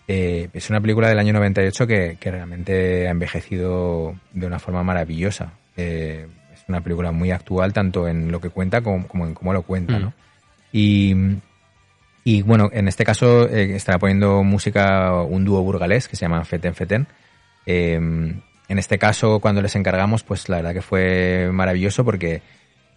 Eh, 0.08 0.50
es 0.54 0.70
una 0.70 0.80
película 0.80 1.10
del 1.10 1.20
año 1.20 1.34
98 1.34 1.88
que, 1.88 2.18
que 2.20 2.32
realmente 2.32 3.08
ha 3.08 3.12
envejecido 3.12 4.16
de 4.34 4.46
una 4.46 4.60
forma 4.60 4.84
maravillosa. 4.84 5.54
Eh, 5.76 6.28
es 6.54 6.64
una 6.68 6.82
película 6.82 7.12
muy 7.12 7.32
actual, 7.32 7.74
tanto 7.74 8.08
en 8.08 8.32
lo 8.32 8.40
que 8.40 8.50
cuenta 8.50 8.82
como, 8.82 9.08
en 9.26 9.34
cómo 9.34 9.52
lo 9.52 9.64
cuenta. 9.64 9.98
¿no? 9.98 10.10
Mm. 10.10 10.14
Y 10.72 11.16
y 12.26 12.42
bueno, 12.42 12.70
en 12.74 12.90
este 12.90 13.06
caso 13.06 13.48
eh, 13.48 13.76
estará 13.76 14.00
poniendo 14.00 14.44
música 14.44 15.14
un 15.22 15.46
dúo 15.46 15.62
burgalés 15.62 16.10
que 16.10 16.18
se 16.18 16.26
llama 16.26 16.44
Feten 16.44 16.76
Feten. 16.76 17.08
Em, 17.66 18.42
en 18.68 18.80
este 18.80 18.98
caso, 18.98 19.40
cuando 19.40 19.62
les 19.62 19.76
encargamos, 19.76 20.24
pues 20.24 20.50
la 20.50 20.58
verdad 20.58 20.74
que 20.74 20.82
fue 20.82 21.50
maravilloso 21.54 22.04
porque 22.04 22.42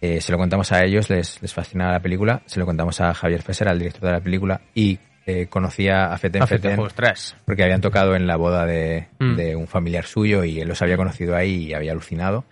eh, 0.01 0.19
se 0.19 0.31
lo 0.31 0.37
contamos 0.37 0.71
a 0.71 0.83
ellos, 0.83 1.09
les, 1.09 1.41
les 1.41 1.53
fascina 1.53 1.91
la 1.91 1.99
película, 1.99 2.41
se 2.47 2.59
lo 2.59 2.65
contamos 2.65 2.99
a 3.01 3.13
Javier 3.13 3.41
Fesser, 3.43 3.67
al 3.67 3.77
director 3.79 4.03
de 4.05 4.11
la 4.13 4.19
película, 4.21 4.61
y 4.73 4.97
eh, 5.25 5.45
conocía 5.47 6.11
a 6.11 6.17
Feten 6.17 6.41
Afecta, 6.41 6.69
Feten 6.69 6.83
ostras. 6.83 7.35
porque 7.45 7.63
habían 7.63 7.81
tocado 7.81 8.15
en 8.15 8.25
la 8.25 8.35
boda 8.35 8.65
de, 8.65 9.09
Mm. 9.19 9.35
de 9.35 9.55
un 9.55 9.67
familiar 9.67 10.05
suyo 10.05 10.43
y 10.43 10.59
él 10.59 10.67
los 10.67 10.81
había 10.81 10.97
conocido 10.97 11.35
ahí 11.35 11.65
y 11.67 11.73
había 11.73 11.91
alucinado. 11.91 12.45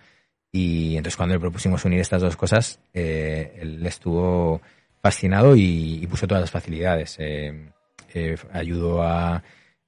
Y 0.52 0.96
entonces 0.96 1.16
cuando 1.16 1.34
le 1.34 1.40
propusimos 1.40 1.84
unir 1.84 2.00
estas 2.00 2.22
dos 2.22 2.36
cosas, 2.36 2.78
eh, 2.94 3.58
él 3.60 3.84
estuvo 3.84 4.60
fascinado 5.08 5.56
y, 5.56 6.00
y 6.02 6.06
puso 6.06 6.26
todas 6.26 6.40
las 6.42 6.50
facilidades. 6.50 7.16
Eh, 7.18 7.70
eh, 8.14 8.36
ayudó 8.52 9.02
a, 9.02 9.42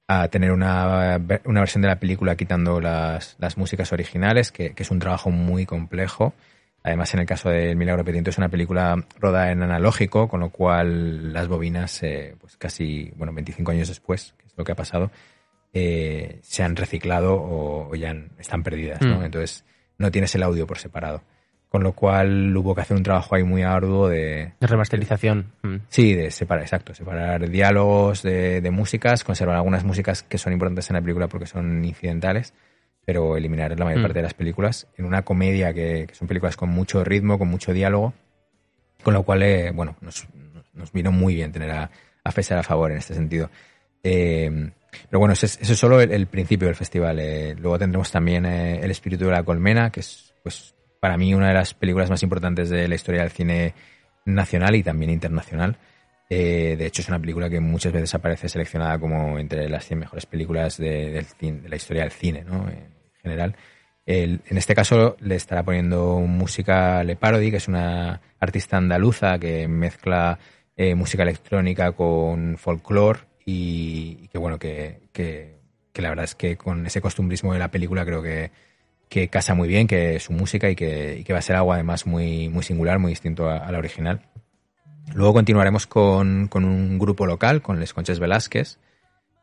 a 0.07 0.27
tener 0.29 0.51
una, 0.51 1.19
una 1.45 1.59
versión 1.59 1.81
de 1.81 1.87
la 1.87 1.99
película 1.99 2.35
quitando 2.35 2.79
las, 2.81 3.35
las 3.39 3.57
músicas 3.57 3.91
originales, 3.93 4.51
que, 4.51 4.73
que 4.73 4.83
es 4.83 4.91
un 4.91 4.99
trabajo 4.99 5.29
muy 5.29 5.65
complejo. 5.65 6.33
Además, 6.83 7.13
en 7.13 7.19
el 7.19 7.25
caso 7.27 7.49
de 7.49 7.69
El 7.71 7.77
Milagro 7.77 8.03
Petiento 8.03 8.31
es 8.31 8.37
una 8.39 8.49
película 8.49 8.95
rodada 9.19 9.51
en 9.51 9.61
analógico, 9.61 10.27
con 10.27 10.39
lo 10.39 10.49
cual 10.49 11.31
las 11.33 11.47
bobinas, 11.47 12.01
eh, 12.01 12.35
pues 12.41 12.57
casi, 12.57 13.11
bueno, 13.15 13.31
25 13.33 13.71
años 13.71 13.87
después, 13.87 14.33
que 14.39 14.47
es 14.47 14.53
lo 14.57 14.63
que 14.63 14.71
ha 14.71 14.75
pasado, 14.75 15.11
eh, 15.73 16.39
se 16.41 16.63
han 16.63 16.75
reciclado 16.75 17.35
o, 17.35 17.89
o 17.91 17.95
ya 17.95 18.09
han- 18.09 18.31
están 18.39 18.63
perdidas, 18.63 19.01
¿no? 19.01 19.19
Mm. 19.19 19.23
Entonces, 19.25 19.63
no 19.99 20.09
tienes 20.11 20.33
el 20.35 20.41
audio 20.43 20.65
por 20.65 20.79
separado. 20.79 21.21
Con 21.71 21.83
lo 21.83 21.93
cual 21.93 22.55
hubo 22.57 22.75
que 22.75 22.81
hacer 22.81 22.97
un 22.97 23.03
trabajo 23.03 23.33
ahí 23.33 23.43
muy 23.43 23.63
arduo 23.63 24.09
de, 24.09 24.51
De 24.59 24.67
remasterización. 24.67 25.53
Mm. 25.63 25.75
Sí, 25.87 26.13
de 26.13 26.29
separar, 26.29 26.63
exacto, 26.63 26.93
separar 26.93 27.49
diálogos 27.49 28.23
de, 28.23 28.59
de 28.59 28.71
músicas, 28.71 29.23
conservar 29.23 29.55
algunas 29.55 29.85
músicas 29.85 30.21
que 30.21 30.37
son 30.37 30.51
importantes 30.51 30.89
en 30.89 30.95
la 30.97 31.01
película 31.01 31.27
porque 31.29 31.45
son 31.45 31.85
incidentales, 31.85 32.53
pero 33.05 33.37
eliminar 33.37 33.77
la 33.79 33.85
mayor 33.85 33.99
Mm. 33.99 34.03
parte 34.03 34.19
de 34.19 34.23
las 34.23 34.33
películas 34.33 34.87
en 34.97 35.05
una 35.05 35.21
comedia 35.21 35.73
que, 35.73 36.07
que 36.09 36.13
son 36.13 36.27
películas 36.27 36.57
con 36.57 36.67
mucho 36.69 37.05
ritmo, 37.05 37.39
con 37.39 37.47
mucho 37.47 37.71
diálogo, 37.73 38.13
con 39.01 39.13
lo 39.13 39.23
cual, 39.23 39.41
eh, 39.43 39.71
bueno, 39.71 39.95
nos, 40.01 40.27
nos 40.73 40.91
vino 40.91 41.13
muy 41.13 41.35
bien 41.35 41.53
tener 41.53 41.71
a, 41.71 41.89
a 42.23 42.29
a 42.29 42.63
favor 42.63 42.91
en 42.91 42.97
este 42.97 43.13
sentido. 43.13 43.49
Eh, 44.03 44.71
pero 45.09 45.19
bueno, 45.19 45.33
ese 45.33 45.45
es, 45.45 45.67
solo 45.79 46.01
el, 46.01 46.11
el 46.11 46.27
principio 46.27 46.67
del 46.67 46.75
festival. 46.75 47.17
eh. 47.19 47.55
luego 47.57 47.79
tendremos 47.79 48.11
también 48.11 48.45
eh, 48.45 48.81
El 48.83 48.91
espíritu 48.91 49.25
de 49.25 49.31
la 49.31 49.43
colmena, 49.43 49.89
que 49.89 50.01
es, 50.01 50.33
pues, 50.43 50.75
para 51.01 51.17
mí 51.17 51.33
una 51.33 51.49
de 51.49 51.53
las 51.55 51.73
películas 51.73 52.09
más 52.09 52.23
importantes 52.23 52.69
de 52.69 52.87
la 52.87 52.95
historia 52.95 53.21
del 53.23 53.31
cine 53.31 53.73
nacional 54.23 54.75
y 54.75 54.83
también 54.83 55.11
internacional. 55.11 55.75
Eh, 56.29 56.75
de 56.79 56.85
hecho, 56.85 57.01
es 57.01 57.09
una 57.09 57.19
película 57.19 57.49
que 57.49 57.59
muchas 57.59 57.91
veces 57.91 58.15
aparece 58.15 58.47
seleccionada 58.47 58.97
como 58.99 59.37
entre 59.37 59.67
las 59.67 59.85
100 59.85 59.99
mejores 59.99 60.25
películas 60.25 60.77
de, 60.77 61.11
del 61.11 61.25
cine- 61.25 61.61
de 61.61 61.67
la 61.69 61.75
historia 61.75 62.03
del 62.03 62.11
cine, 62.13 62.45
¿no? 62.45 62.69
En 62.69 62.87
general. 63.21 63.55
El- 64.05 64.41
en 64.47 64.57
este 64.57 64.73
caso 64.73 65.17
le 65.19 65.35
estará 65.35 65.63
poniendo 65.63 66.19
música 66.21 67.03
Le 67.03 67.15
Parody, 67.17 67.51
que 67.51 67.57
es 67.57 67.67
una 67.67 68.21
artista 68.39 68.77
andaluza 68.77 69.37
que 69.39 69.67
mezcla 69.67 70.39
eh, 70.77 70.95
música 70.95 71.23
electrónica 71.23 71.91
con 71.91 72.57
folclore 72.57 73.19
y, 73.45 74.19
y 74.23 74.27
que 74.29 74.37
bueno, 74.37 74.57
que, 74.57 75.01
que- 75.11 75.59
que 75.91 76.01
la 76.01 76.09
verdad 76.09 76.23
es 76.25 76.35
que 76.35 76.55
con 76.55 76.85
ese 76.87 77.01
costumbrismo 77.01 77.51
de 77.53 77.59
la 77.59 77.69
película 77.71 78.05
creo 78.05 78.23
que, 78.23 78.51
que 79.11 79.27
casa 79.27 79.53
muy 79.53 79.67
bien, 79.67 79.87
que 79.87 80.19
su 80.21 80.31
música 80.31 80.69
y 80.69 80.75
que, 80.75 81.17
y 81.19 81.23
que 81.25 81.33
va 81.33 81.39
a 81.39 81.41
ser 81.41 81.57
algo 81.57 81.73
además 81.73 82.07
muy, 82.07 82.47
muy 82.47 82.63
singular, 82.63 82.97
muy 82.97 83.11
distinto 83.11 83.49
a, 83.49 83.57
a 83.57 83.69
la 83.71 83.77
original. 83.77 84.21
Luego 85.13 85.33
continuaremos 85.33 85.85
con, 85.85 86.47
con 86.47 86.63
un 86.63 86.97
grupo 86.97 87.25
local, 87.25 87.61
con 87.61 87.77
Les 87.77 87.93
Conches 87.93 88.19
Velázquez, 88.19 88.79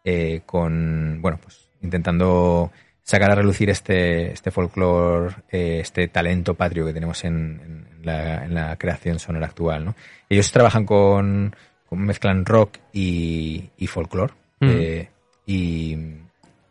eh, 0.04 0.40
con, 0.46 1.18
bueno, 1.20 1.38
pues 1.42 1.68
intentando 1.82 2.72
sacar 3.02 3.30
a 3.30 3.34
relucir 3.34 3.68
este, 3.68 4.32
este 4.32 4.50
folclore, 4.50 5.34
eh, 5.50 5.80
este 5.82 6.08
talento 6.08 6.54
patrio 6.54 6.86
que 6.86 6.94
tenemos 6.94 7.22
en, 7.24 7.60
en 7.94 8.06
la, 8.06 8.44
en 8.46 8.54
la 8.54 8.76
creación 8.76 9.18
sonora 9.18 9.48
actual, 9.48 9.84
¿no? 9.84 9.94
Ellos 10.30 10.50
trabajan 10.50 10.86
con, 10.86 11.54
con 11.86 11.98
mezclan 12.00 12.46
rock 12.46 12.78
y, 12.92 13.68
y 13.76 13.86
folclore, 13.86 14.32
Mm. 14.60 14.68
eh, 14.70 15.08
y, 15.46 15.96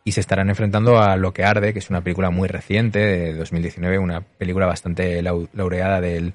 y 0.08 0.12
se 0.12 0.20
estarán 0.20 0.48
enfrentando 0.48 0.98
a 1.00 1.16
Lo 1.16 1.32
que 1.32 1.44
arde, 1.44 1.72
que 1.72 1.78
es 1.80 1.90
una 1.90 2.00
película 2.00 2.30
muy 2.30 2.48
reciente, 2.48 2.98
de 2.98 3.34
2019, 3.34 3.98
una 3.98 4.20
película 4.22 4.66
bastante 4.66 5.22
lau- 5.22 5.48
laureada 5.52 6.00
del, 6.00 6.32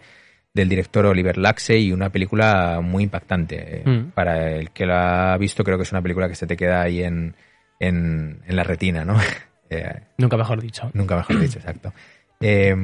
del 0.54 0.70
director 0.70 1.06
Oliver 1.08 1.38
Laxe 1.38 1.78
y 1.80 1.92
una 1.92 2.10
película 2.10 2.80
muy 2.82 3.04
impactante. 3.04 3.56
Eh, 3.78 3.84
Mm. 3.86 4.12
Para 4.12 4.52
el 4.52 4.70
que 4.72 4.86
la 4.86 5.34
ha 5.34 5.38
visto, 5.38 5.64
creo 5.64 5.78
que 5.78 5.84
es 5.84 5.92
una 5.92 6.02
película 6.02 6.28
que 6.30 6.36
se 6.36 6.46
te 6.48 6.56
queda 6.56 6.82
ahí 6.82 7.04
en, 7.04 7.36
en, 7.80 8.40
en 8.48 8.56
la 8.56 8.64
retina, 8.64 9.04
¿no? 9.06 9.18
Eh, 9.70 10.02
Nunca 10.20 10.38
mejor 10.38 10.62
dicho. 10.62 10.92
Nunca 10.94 11.16
mejor 11.16 11.40
dicho, 11.40 11.58
exacto. 11.58 11.92
Eh, 12.42 12.76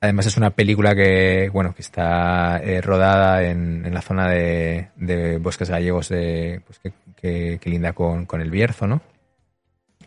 además 0.00 0.26
es 0.26 0.36
una 0.36 0.50
película 0.50 0.94
que, 0.94 1.48
bueno, 1.52 1.74
que 1.74 1.82
está 1.82 2.58
eh, 2.62 2.80
rodada 2.80 3.42
en, 3.44 3.84
en 3.86 3.94
la 3.94 4.02
zona 4.02 4.28
de, 4.28 4.88
de 4.96 5.38
bosques 5.38 5.70
gallegos 5.70 6.08
de, 6.10 6.60
pues 6.66 6.78
que, 6.78 6.92
que- 7.16 7.58
que 7.60 7.70
linda 7.70 7.92
con, 7.92 8.26
con 8.26 8.40
el 8.40 8.50
Bierzo, 8.50 8.86
¿no? 8.86 9.00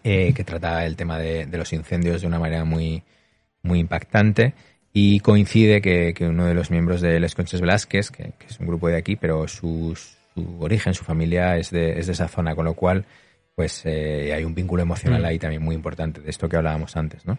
Eh, 0.04 0.34
que 0.34 0.44
trata 0.44 0.86
el 0.86 0.96
tema 0.96 1.18
de, 1.20 1.46
de 1.46 1.58
los 1.58 1.74
incendios 1.74 2.22
de 2.22 2.28
una 2.28 2.40
manera 2.40 2.64
muy, 2.64 3.04
muy 3.64 3.80
impactante 3.80 4.54
y 4.94 5.20
coincide 5.20 5.82
que, 5.82 6.14
que 6.14 6.26
uno 6.28 6.46
de 6.46 6.54
los 6.54 6.72
miembros 6.72 7.02
de 7.02 7.20
Les 7.20 7.36
Conches 7.36 7.62
Velázquez, 7.62 8.10
que, 8.10 8.32
que 8.40 8.48
es 8.48 8.60
un 8.60 8.68
grupo 8.68 8.88
de 8.88 8.98
aquí, 8.98 9.16
pero 9.16 9.48
su, 9.48 9.96
su 10.34 10.58
origen, 10.62 10.94
su 10.94 11.04
familia 11.04 11.58
es 11.58 11.70
de, 11.72 12.00
es 12.00 12.08
de 12.08 12.14
esa 12.14 12.28
zona, 12.28 12.56
con 12.56 12.66
lo 12.66 12.74
cual 12.74 13.06
pues 13.56 13.82
eh, 13.86 14.34
hay 14.34 14.44
un 14.46 14.56
vínculo 14.56 14.82
emocional 14.84 15.22
Mm. 15.22 15.26
ahí 15.26 15.38
también 15.40 15.62
muy 15.62 15.76
importante, 15.76 16.22
de 16.22 16.30
esto 16.30 16.48
que 16.48 16.56
hablábamos 16.56 16.96
antes, 16.96 17.26
¿no? 17.26 17.38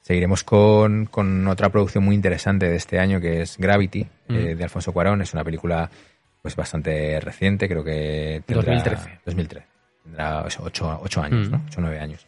Seguiremos 0.00 0.42
con, 0.42 1.06
con 1.06 1.46
otra 1.46 1.68
producción 1.68 2.02
muy 2.04 2.14
interesante 2.16 2.68
de 2.68 2.76
este 2.76 2.98
año 2.98 3.20
que 3.20 3.42
es 3.42 3.56
Gravity, 3.58 4.06
Mm. 4.28 4.34
eh, 4.34 4.54
de 4.54 4.64
Alfonso 4.64 4.92
Cuarón. 4.92 5.20
Es 5.20 5.34
una 5.34 5.44
película 5.44 5.90
pues 6.40 6.56
bastante 6.56 7.20
reciente, 7.20 7.68
creo 7.68 7.84
que 7.84 8.42
tendrá... 8.46 8.72
2013. 8.74 9.20
2013. 9.26 9.66
Tendrá 10.12 10.44
eso, 10.46 10.62
ocho, 10.64 11.00
ocho 11.02 11.22
años, 11.22 11.48
Mm. 11.48 11.52
¿no? 11.52 11.62
Ocho 11.66 11.78
o 11.78 11.80
nueve 11.82 11.98
años. 12.00 12.24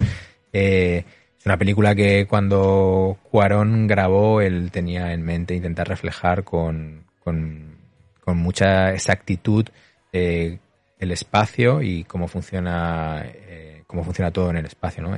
Eh, 0.53 1.05
es 1.39 1.47
una 1.47 1.59
película 1.59 1.95
que 1.95 2.27
cuando 2.27 3.19
Cuarón 3.31 3.87
grabó, 3.87 4.41
él 4.41 4.71
tenía 4.71 5.13
en 5.13 5.23
mente 5.23 5.55
intentar 5.55 5.87
reflejar 5.89 6.45
con, 6.45 7.05
con, 7.23 7.77
con 8.25 8.39
mucha 8.39 8.93
exactitud 8.95 9.67
eh, 10.13 10.59
el 10.99 11.11
espacio 11.11 11.83
y 11.83 12.05
cómo 12.05 12.29
funciona, 12.29 13.23
eh, 13.27 13.83
cómo 13.87 14.03
funciona 14.05 14.31
todo 14.31 14.49
en 14.51 14.57
el 14.57 14.67
espacio, 14.67 15.03
¿no? 15.03 15.17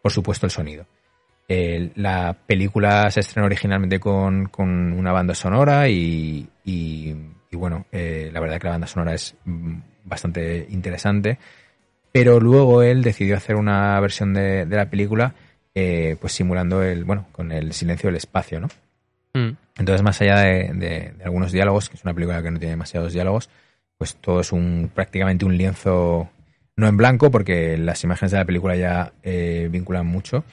Por 0.00 0.12
supuesto, 0.12 0.46
el 0.46 0.50
sonido. 0.52 0.86
Eh, 1.48 1.90
la 1.96 2.32
película 2.46 3.10
se 3.10 3.20
estrenó 3.20 3.46
originalmente 3.46 4.00
con, 4.00 4.46
con 4.46 4.92
una 4.92 5.12
banda 5.12 5.34
sonora 5.34 5.88
y, 5.88 6.48
y- 6.64 7.14
y 7.50 7.56
bueno, 7.56 7.86
eh, 7.92 8.30
la 8.32 8.40
verdad 8.40 8.58
que 8.58 8.66
la 8.66 8.72
banda 8.72 8.86
sonora 8.86 9.14
es 9.14 9.36
mm, 9.44 9.78
bastante 10.04 10.66
interesante, 10.70 11.38
pero 12.18 12.40
luego 12.40 12.82
él 12.82 13.02
decidió 13.02 13.36
hacer 13.36 13.56
una 13.56 13.98
versión 14.00 14.32
de, 14.34 14.66
de 14.66 14.76
la 14.76 14.88
película 14.90 15.34
eh, 15.74 16.16
pues 16.20 16.32
simulando 16.32 16.82
el, 16.82 17.04
bueno, 17.04 17.26
con 17.32 17.52
el 17.52 17.72
silencio 17.72 18.08
del 18.08 18.16
espacio, 18.16 18.60
¿no? 18.60 18.68
Mm. 19.34 19.56
Entonces, 19.78 20.02
más 20.02 20.20
allá 20.22 20.38
de, 20.40 20.72
de- 20.72 21.12
de 21.18 21.24
algunos 21.24 21.52
diálogos, 21.52 21.88
que 21.90 21.96
es 21.96 22.04
una 22.04 22.14
película 22.14 22.42
que 22.42 22.50
no 22.50 22.58
tiene 22.58 22.70
demasiados 22.72 23.12
diálogos, 23.12 23.50
pues 23.98 24.16
todo 24.16 24.40
es 24.40 24.52
un 24.52 24.90
prácticamente 24.94 25.44
un 25.44 25.56
lienzo, 25.58 26.30
no 26.76 26.88
en 26.88 26.96
blanco, 26.96 27.30
porque 27.30 27.76
las 27.76 28.02
imágenes 28.04 28.32
de 28.32 28.38
la 28.38 28.44
película 28.46 28.74
ya 28.76 29.12
eh, 29.22 29.68
vinculan 29.70 30.06
mucho, 30.06 30.44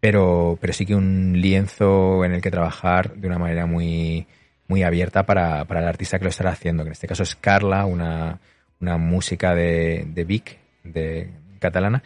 pero, 0.00 0.58
pero 0.60 0.72
sí 0.72 0.84
que 0.86 0.94
un 0.94 1.32
lienzo 1.40 2.24
en 2.24 2.32
el 2.32 2.42
que 2.42 2.50
trabajar 2.50 3.14
de 3.14 3.26
una 3.28 3.38
manera 3.38 3.64
muy, 3.66 4.26
muy 4.68 4.82
abierta 4.82 5.24
para, 5.24 5.64
para 5.64 5.80
el 5.80 5.88
artista 5.88 6.18
que 6.18 6.24
lo 6.24 6.30
estará 6.30 6.50
haciendo, 6.50 6.82
que 6.84 6.88
en 6.88 6.92
este 6.92 7.06
caso 7.08 7.22
es 7.22 7.34
Carla, 7.36 7.86
una, 7.86 8.38
una 8.80 8.98
música 8.98 9.54
de, 9.54 10.04
de 10.06 10.24
Vic, 10.24 10.58
de 10.92 11.30
catalana, 11.58 12.02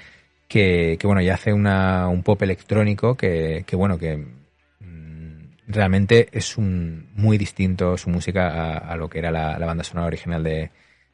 que, 0.49 0.99
bueno, 1.05 1.21
ya 1.21 1.35
hace 1.35 1.53
una, 1.53 2.09
un 2.09 2.23
pop 2.23 2.43
electrónico 2.43 3.17
que, 3.17 3.65
bueno, 3.73 3.99
que 3.99 4.17
mm, 4.81 5.43
realmente 5.69 6.29
es 6.33 6.59
un 6.59 7.09
muy 7.15 7.39
distinto 7.39 7.97
su 7.97 8.11
música 8.11 8.79
a, 8.79 8.97
lo 8.97 9.09
que 9.09 9.21
era 9.21 9.31
la, 9.31 9.59
banda 9.65 9.85
sonora 9.85 10.09
original 10.09 10.43
de, 10.43 10.71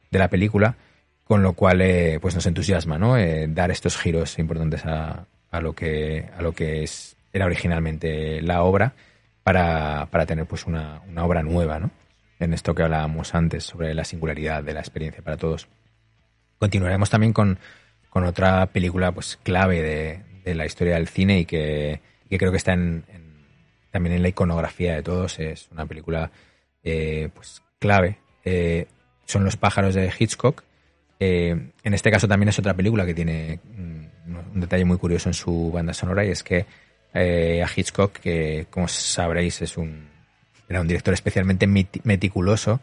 de 0.09 0.19
la 0.19 0.29
película, 0.29 0.75
con 1.23 1.43
lo 1.43 1.53
cual 1.53 1.81
eh, 1.81 2.19
pues 2.21 2.35
nos 2.35 2.45
entusiasma, 2.45 2.97
¿no? 2.97 3.17
Eh, 3.17 3.47
dar 3.49 3.69
estos 3.69 3.97
giros 3.97 4.39
importantes 4.39 4.85
a, 4.85 5.27
a 5.51 5.61
lo 5.61 5.73
que 5.73 6.29
a 6.37 6.41
lo 6.41 6.53
que 6.53 6.83
es 6.83 7.17
era 7.33 7.45
originalmente 7.45 8.41
la 8.41 8.63
obra 8.63 8.93
para, 9.43 10.07
para 10.11 10.25
tener 10.25 10.45
pues 10.45 10.65
una, 10.65 11.01
una 11.07 11.25
obra 11.25 11.43
nueva, 11.43 11.79
¿no? 11.79 11.91
En 12.39 12.53
esto 12.53 12.75
que 12.75 12.83
hablábamos 12.83 13.33
antes 13.35 13.63
sobre 13.63 13.93
la 13.93 14.03
singularidad 14.03 14.63
de 14.63 14.73
la 14.73 14.79
experiencia 14.79 15.23
para 15.23 15.37
todos. 15.37 15.67
Continuaremos 16.59 17.09
también 17.09 17.33
con, 17.33 17.59
con 18.09 18.23
otra 18.23 18.65
película 18.67 19.11
pues 19.11 19.37
clave 19.43 19.81
de, 19.81 20.19
de 20.43 20.55
la 20.55 20.65
historia 20.65 20.95
del 20.95 21.07
cine 21.07 21.39
y 21.39 21.45
que, 21.45 22.01
que 22.29 22.37
creo 22.37 22.51
que 22.51 22.57
está 22.57 22.73
en, 22.73 23.03
también 23.91 24.15
en 24.15 24.21
la 24.23 24.29
iconografía 24.29 24.95
de 24.95 25.03
todos. 25.03 25.39
Es 25.39 25.69
una 25.71 25.85
película 25.85 26.31
eh, 26.83 27.29
pues 27.33 27.61
clave. 27.79 28.17
Eh, 28.43 28.87
son 29.25 29.43
Los 29.43 29.57
pájaros 29.57 29.93
de 29.95 30.11
Hitchcock. 30.17 30.63
Eh, 31.19 31.71
en 31.83 31.93
este 31.93 32.11
caso 32.11 32.27
también 32.27 32.49
es 32.49 32.59
otra 32.59 32.73
película 32.75 33.05
que 33.05 33.13
tiene 33.13 33.59
mm, 33.63 34.35
un 34.53 34.59
detalle 34.61 34.85
muy 34.85 34.97
curioso 34.97 35.29
en 35.29 35.33
su 35.33 35.71
banda 35.71 35.93
sonora 35.93 36.23
y 36.23 36.29
es 36.29 36.43
que 36.43 36.65
eh, 37.13 37.63
a 37.63 37.69
Hitchcock, 37.75 38.13
que 38.13 38.67
como 38.69 38.87
sabréis 38.87 39.61
es 39.61 39.77
un 39.77 40.07
era 40.69 40.81
un 40.81 40.87
director 40.87 41.13
especialmente 41.13 41.65
meti- 41.67 42.01
meticuloso, 42.03 42.81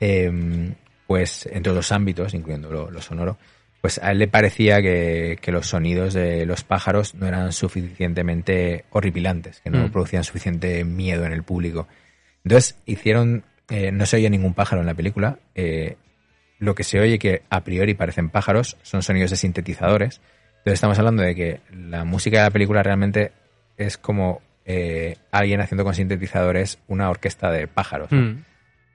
eh, 0.00 0.72
pues 1.10 1.48
en 1.50 1.64
todos 1.64 1.76
los 1.76 1.90
ámbitos, 1.90 2.34
incluyendo 2.34 2.70
lo, 2.70 2.88
lo 2.88 3.02
sonoro, 3.02 3.36
pues 3.80 3.98
a 4.00 4.12
él 4.12 4.20
le 4.20 4.28
parecía 4.28 4.80
que, 4.80 5.40
que, 5.42 5.50
los 5.50 5.66
sonidos 5.66 6.14
de 6.14 6.46
los 6.46 6.62
pájaros 6.62 7.16
no 7.16 7.26
eran 7.26 7.52
suficientemente 7.52 8.84
horripilantes, 8.90 9.60
que 9.60 9.70
no 9.70 9.88
Mm. 9.88 9.90
producían 9.90 10.22
suficiente 10.22 10.84
miedo 10.84 11.24
en 11.24 11.32
el 11.32 11.42
público. 11.42 11.88
Entonces 12.44 12.78
hicieron, 12.86 13.42
eh, 13.68 13.90
no 13.90 14.06
se 14.06 14.18
oye 14.18 14.30
ningún 14.30 14.54
pájaro 14.54 14.82
en 14.82 14.86
la 14.86 14.94
película, 14.94 15.40
eh, 15.56 15.96
lo 16.60 16.76
que 16.76 16.84
se 16.84 17.00
oye 17.00 17.18
que 17.18 17.42
a 17.50 17.64
priori 17.64 17.94
parecen 17.94 18.30
pájaros 18.30 18.76
son 18.82 19.02
sonidos 19.02 19.30
de 19.30 19.36
sintetizadores. 19.36 20.20
Entonces 20.58 20.74
estamos 20.74 20.96
hablando 21.00 21.24
de 21.24 21.34
que 21.34 21.60
la 21.72 22.04
música 22.04 22.36
de 22.36 22.44
la 22.44 22.50
película 22.50 22.84
realmente 22.84 23.32
es 23.76 23.98
como 23.98 24.42
eh, 24.64 25.16
alguien 25.32 25.60
haciendo 25.60 25.82
con 25.82 25.96
sintetizadores 25.96 26.78
una 26.86 27.10
orquesta 27.10 27.50
de 27.50 27.66
pájaros, 27.66 28.12
¿no? 28.12 28.48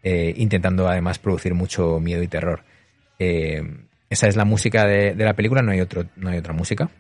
Eh, 0.08 0.36
intentando 0.38 0.88
además 0.88 1.18
producir 1.18 1.56
mucho 1.56 2.00
miedo 2.00 2.22
y 2.22 2.28
terror. 2.28 2.64
Eh, 3.18 3.60
esa 4.08 4.28
es 4.28 4.36
la 4.36 4.46
música 4.46 4.86
de, 4.86 5.16
de 5.16 5.26
la 5.26 5.34
película, 5.34 5.64
no 5.64 5.72
hay, 5.72 5.82
otro, 5.82 6.06
no 6.16 6.30
hay 6.30 6.38
otra 6.38 6.54
música. 6.54 6.92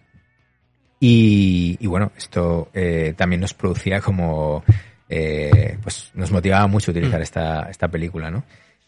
Y, 1.00 1.78
y 1.80 1.86
bueno, 1.88 2.12
esto 2.18 2.70
eh, 2.74 3.14
también 3.16 3.42
nos 3.42 3.54
producía 3.54 4.02
como, 4.02 4.64
eh, 5.08 5.78
pues 5.84 6.10
nos 6.16 6.32
motivaba 6.32 6.66
mucho 6.66 6.90
utilizar 6.90 7.20
Mm. 7.20 7.24
esta, 7.24 7.70
esta 7.70 7.88
película, 7.90 8.32
¿no? 8.32 8.44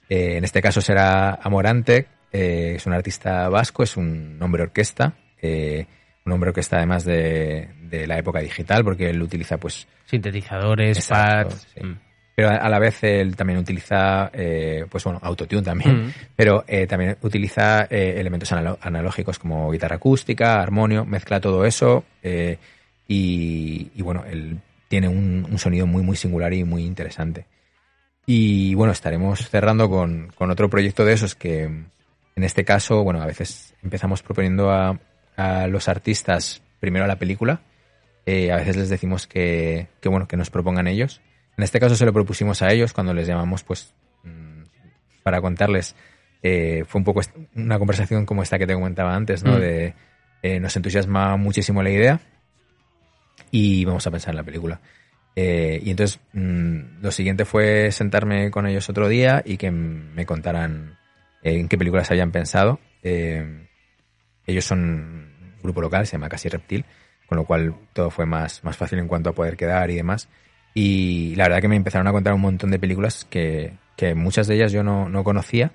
En 0.09 0.43
este 0.43 0.61
caso 0.61 0.81
será 0.81 1.35
Amorante, 1.43 2.07
es 2.31 2.85
un 2.87 2.93
artista 2.93 3.49
vasco, 3.49 3.83
es 3.83 3.97
un 3.97 4.39
hombre 4.41 4.63
orquesta, 4.63 5.13
eh, 5.41 5.85
un 6.25 6.31
hombre 6.31 6.49
orquesta 6.49 6.77
además 6.77 7.03
de, 7.05 7.69
de 7.83 8.07
la 8.07 8.17
época 8.17 8.39
digital, 8.39 8.83
porque 8.83 9.09
él 9.11 9.21
utiliza 9.21 9.57
pues 9.57 9.87
Sintetizadores, 10.05 10.97
Exacto, 10.97 11.49
pads. 11.49 11.67
sí. 11.75 11.83
mm. 11.83 11.99
Pero 12.37 12.49
a, 12.51 12.69
la 12.69 12.77
vez 12.77 13.03
él 13.03 13.35
también 13.35 13.57
utiliza, 13.57 14.29
eh, 14.31 14.85
pues 14.91 15.03
bueno, 15.03 15.19
autotune 15.23 15.63
también, 15.63 16.05
Mm. 16.05 16.13
pero 16.35 16.63
eh, 16.67 16.85
también 16.85 17.17
utiliza 17.23 17.87
eh, 17.89 18.13
elementos 18.19 18.51
analógicos 18.51 19.39
como 19.39 19.71
guitarra 19.71 19.95
acústica, 19.95 20.61
armonio, 20.61 21.03
mezcla 21.03 21.41
todo 21.41 21.65
eso 21.65 22.03
eh, 22.21 22.59
y, 23.07 23.89
y 23.95 24.01
bueno, 24.03 24.23
él 24.29 24.59
tiene 24.87 25.07
un, 25.07 25.47
un 25.49 25.57
sonido 25.57 25.87
muy, 25.87 26.03
muy 26.03 26.15
singular 26.15 26.53
y 26.53 26.63
muy 26.63 26.83
interesante. 26.85 27.47
Y 28.27 28.75
bueno, 28.75 28.93
estaremos 28.93 29.49
cerrando 29.49 29.89
con, 29.89 30.31
con 30.35 30.51
otro 30.51 30.69
proyecto 30.69 31.05
de 31.05 31.13
esos 31.13 31.33
que 31.33 31.63
en 31.63 32.43
este 32.43 32.63
caso, 32.63 33.03
bueno, 33.03 33.19
a 33.19 33.25
veces 33.25 33.73
empezamos 33.81 34.21
proponiendo 34.21 34.69
a, 34.69 34.99
a 35.37 35.65
los 35.65 35.89
artistas 35.89 36.61
primero 36.79 37.05
a 37.05 37.07
la 37.07 37.17
película, 37.17 37.61
a 38.27 38.57
veces 38.57 38.77
les 38.77 38.89
decimos 38.89 39.25
que, 39.25 39.87
que 40.01 40.09
bueno, 40.09 40.27
que 40.27 40.37
nos 40.37 40.51
propongan 40.51 40.85
ellos. 40.87 41.19
En 41.57 41.63
este 41.63 41.79
caso 41.79 41.95
se 41.95 42.05
lo 42.05 42.13
propusimos 42.13 42.61
a 42.61 42.71
ellos 42.71 42.93
cuando 42.93 43.13
les 43.13 43.27
llamamos, 43.27 43.63
pues, 43.63 43.93
mm, 44.23 44.63
para 45.23 45.41
contarles. 45.41 45.95
eh, 46.43 46.85
fue 46.87 46.99
un 46.99 47.05
poco 47.05 47.21
una 47.55 47.79
conversación 47.79 48.25
como 48.25 48.43
esta 48.43 48.59
que 48.59 48.67
te 48.67 48.75
comentaba 48.75 49.15
antes, 49.15 49.43
¿no? 49.43 49.57
Mm. 49.57 49.59
De 49.59 49.93
eh, 50.43 50.59
nos 50.59 50.75
entusiasma 50.75 51.35
muchísimo 51.35 51.81
la 51.81 51.89
idea 51.89 52.19
y 53.51 53.85
vamos 53.85 54.05
a 54.05 54.11
pensar 54.11 54.31
en 54.31 54.37
la 54.37 54.43
película. 54.43 54.79
Eh, 55.35 55.81
y 55.83 55.91
entonces 55.91 56.19
mm, 56.33 57.01
lo 57.01 57.11
siguiente 57.11 57.45
fue 57.45 57.91
sentarme 57.91 58.51
con 58.51 58.67
ellos 58.67 58.89
otro 58.89 59.07
día 59.07 59.41
y 59.45 59.57
que 59.57 59.71
me 59.71 60.25
contaran 60.25 60.97
eh, 61.43 61.59
en 61.59 61.67
qué 61.67 61.77
películas 61.77 62.09
habían 62.11 62.31
pensado. 62.31 62.79
Ellos 63.03 64.65
son 64.65 64.79
un 64.79 65.53
grupo 65.61 65.81
local, 65.81 66.05
se 66.05 66.13
llama 66.13 66.29
Casi 66.29 66.49
Reptil, 66.49 66.85
con 67.25 67.37
lo 67.37 67.45
cual 67.45 67.73
todo 67.93 68.09
fue 68.09 68.25
más, 68.25 68.63
más 68.63 68.77
fácil 68.77 68.99
en 68.99 69.07
cuanto 69.07 69.29
a 69.29 69.33
poder 69.33 69.57
quedar 69.57 69.89
y 69.89 69.95
demás. 69.95 70.29
Y 70.79 71.33
la 71.33 71.45
verdad 71.45 71.59
que 71.61 71.67
me 71.67 71.75
empezaron 71.75 72.05
a 72.05 72.11
contar 72.11 72.35
un 72.35 72.41
montón 72.41 72.69
de 72.69 72.77
películas 72.77 73.25
que, 73.27 73.73
que 73.95 74.13
muchas 74.13 74.45
de 74.45 74.53
ellas 74.57 74.71
yo 74.71 74.83
no, 74.83 75.09
no 75.09 75.23
conocía 75.23 75.71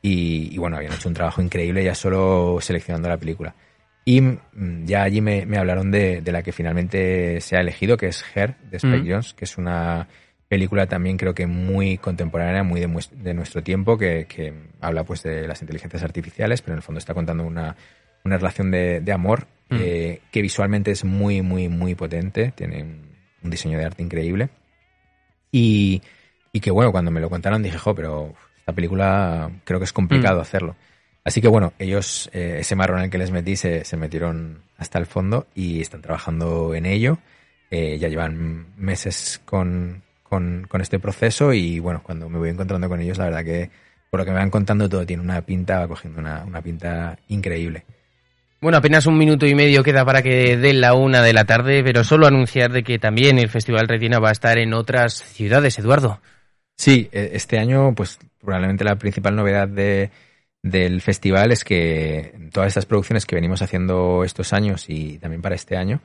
y, 0.00 0.54
y 0.54 0.58
bueno, 0.58 0.76
habían 0.76 0.92
hecho 0.92 1.08
un 1.08 1.14
trabajo 1.16 1.42
increíble 1.42 1.82
ya 1.82 1.96
solo 1.96 2.58
seleccionando 2.60 3.08
la 3.08 3.16
película. 3.16 3.56
Y 4.04 4.20
mm, 4.20 4.84
ya 4.84 5.02
allí 5.02 5.20
me, 5.20 5.44
me 5.44 5.58
hablaron 5.58 5.90
de, 5.90 6.20
de 6.20 6.30
la 6.30 6.44
que 6.44 6.52
finalmente 6.52 7.40
se 7.40 7.56
ha 7.56 7.60
elegido, 7.62 7.96
que 7.96 8.06
es 8.06 8.24
Her, 8.32 8.54
de 8.70 8.76
Spike 8.76 9.02
Mm. 9.02 9.10
Jones, 9.10 9.34
que 9.34 9.44
es 9.44 9.58
una 9.58 10.06
película 10.46 10.86
también 10.86 11.16
creo 11.16 11.34
que 11.34 11.48
muy 11.48 11.98
contemporánea, 11.98 12.62
muy 12.62 12.78
de, 12.78 13.06
de 13.16 13.34
nuestro 13.34 13.64
tiempo, 13.64 13.98
que, 13.98 14.26
que 14.28 14.54
habla 14.80 15.02
pues 15.02 15.24
de 15.24 15.48
las 15.48 15.60
inteligencias 15.62 16.04
artificiales, 16.04 16.62
pero 16.62 16.74
en 16.74 16.78
el 16.78 16.82
fondo 16.84 17.00
está 17.00 17.12
contando 17.12 17.42
una, 17.42 17.74
una 18.24 18.36
relación 18.36 18.70
de, 18.70 19.00
de 19.00 19.12
amor 19.12 19.48
Mm. 19.70 19.76
eh, 19.80 20.20
que 20.32 20.40
visualmente 20.40 20.92
es 20.92 21.04
muy, 21.04 21.42
muy, 21.42 21.68
muy 21.68 21.94
potente, 21.94 22.52
tiene 22.56 22.86
un, 23.42 23.50
diseño 23.50 23.78
de 23.78 23.84
arte 23.84 24.02
increíble. 24.02 24.48
Y, 25.50 26.02
y 26.52 26.60
que 26.60 26.70
bueno, 26.70 26.92
cuando 26.92 27.10
me 27.10 27.20
lo 27.20 27.30
contaron 27.30 27.62
dije, 27.62 27.78
jo, 27.78 27.94
pero 27.94 28.34
esta 28.58 28.72
película 28.72 29.50
creo 29.64 29.78
que 29.78 29.84
es 29.84 29.92
complicado 29.92 30.38
Mm. 30.38 30.42
hacerlo. 30.42 30.76
Así 31.24 31.40
que 31.40 31.48
bueno, 31.48 31.72
ellos, 31.78 32.30
eh, 32.32 32.58
ese 32.60 32.74
marrón 32.74 32.98
en 32.98 33.04
el 33.06 33.10
que 33.10 33.18
les 33.18 33.30
metí, 33.30 33.56
se, 33.56 33.84
se 33.84 33.96
metieron 33.96 34.62
hasta 34.78 34.98
el 34.98 35.06
fondo 35.06 35.46
y 35.54 35.80
están 35.80 36.00
trabajando 36.02 36.74
en 36.74 36.86
ello. 36.86 37.18
Eh, 37.70 37.98
ya 37.98 38.08
llevan 38.08 38.66
meses 38.78 39.40
con, 39.44 40.02
con, 40.22 40.66
con 40.68 40.80
este 40.80 40.98
proceso 40.98 41.52
y 41.52 41.80
bueno, 41.80 42.02
cuando 42.02 42.28
me 42.30 42.38
voy 42.38 42.48
encontrando 42.48 42.88
con 42.88 43.00
ellos, 43.00 43.18
la 43.18 43.24
verdad 43.24 43.44
que 43.44 43.70
por 44.10 44.20
lo 44.20 44.24
que 44.24 44.32
me 44.32 44.38
van 44.38 44.50
contando 44.50 44.88
todo 44.88 45.04
tiene 45.04 45.22
una 45.22 45.42
pinta, 45.42 45.80
va 45.80 45.88
cogiendo 45.88 46.18
una, 46.20 46.44
una 46.44 46.62
pinta 46.62 47.18
increíble. 47.28 47.84
Bueno, 48.60 48.78
apenas 48.78 49.06
un 49.06 49.16
minuto 49.16 49.46
y 49.46 49.54
medio 49.54 49.84
queda 49.84 50.04
para 50.04 50.20
que 50.20 50.56
dé 50.56 50.72
la 50.72 50.94
una 50.94 51.22
de 51.22 51.32
la 51.32 51.44
tarde, 51.44 51.84
pero 51.84 52.02
solo 52.02 52.26
anunciar 52.26 52.72
de 52.72 52.82
que 52.82 52.98
también 52.98 53.38
el 53.38 53.48
Festival 53.48 53.86
Retina 53.86 54.18
va 54.18 54.30
a 54.30 54.32
estar 54.32 54.58
en 54.58 54.74
otras 54.74 55.14
ciudades, 55.14 55.78
Eduardo. 55.78 56.20
Sí, 56.76 57.08
eh, 57.12 57.30
este 57.34 57.58
año, 57.58 57.94
pues 57.94 58.18
probablemente 58.40 58.82
la 58.82 58.96
principal 58.96 59.36
novedad 59.36 59.68
de, 59.68 60.10
del 60.62 61.00
festival 61.00 61.52
es 61.52 61.62
que 61.62 62.32
todas 62.52 62.68
estas 62.68 62.86
producciones 62.86 63.26
que 63.26 63.36
venimos 63.36 63.62
haciendo 63.62 64.24
estos 64.24 64.52
años 64.52 64.86
y 64.88 65.18
también 65.18 65.42
para 65.42 65.54
este 65.54 65.76
año, 65.76 66.00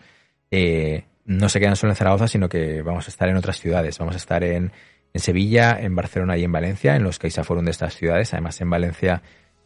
eh, 0.52 1.06
no 1.26 1.50
se 1.50 1.60
quedan 1.60 1.76
solo 1.76 1.94
en 1.94 1.96
Zaragoza, 1.98 2.28
sino 2.28 2.50
que 2.50 2.82
vamos 2.84 3.08
a 3.08 3.10
estar 3.10 3.30
en 3.30 3.38
otras 3.38 3.60
ciudades. 3.60 3.98
Vamos 3.98 4.14
a 4.14 4.18
estar 4.18 4.44
en, 4.44 4.72
en 5.14 5.22
Sevilla, 5.22 5.78
en 5.80 5.96
Barcelona 5.96 6.38
y 6.38 6.44
en 6.44 6.52
Valencia, 6.52 6.96
en 6.96 7.04
los 7.04 7.18
CaixaForum 7.18 7.66
de 7.66 7.72
estas 7.72 7.96
ciudades. 7.96 8.34
Además, 8.34 8.60
en 8.62 8.70
Valencia 8.70 9.24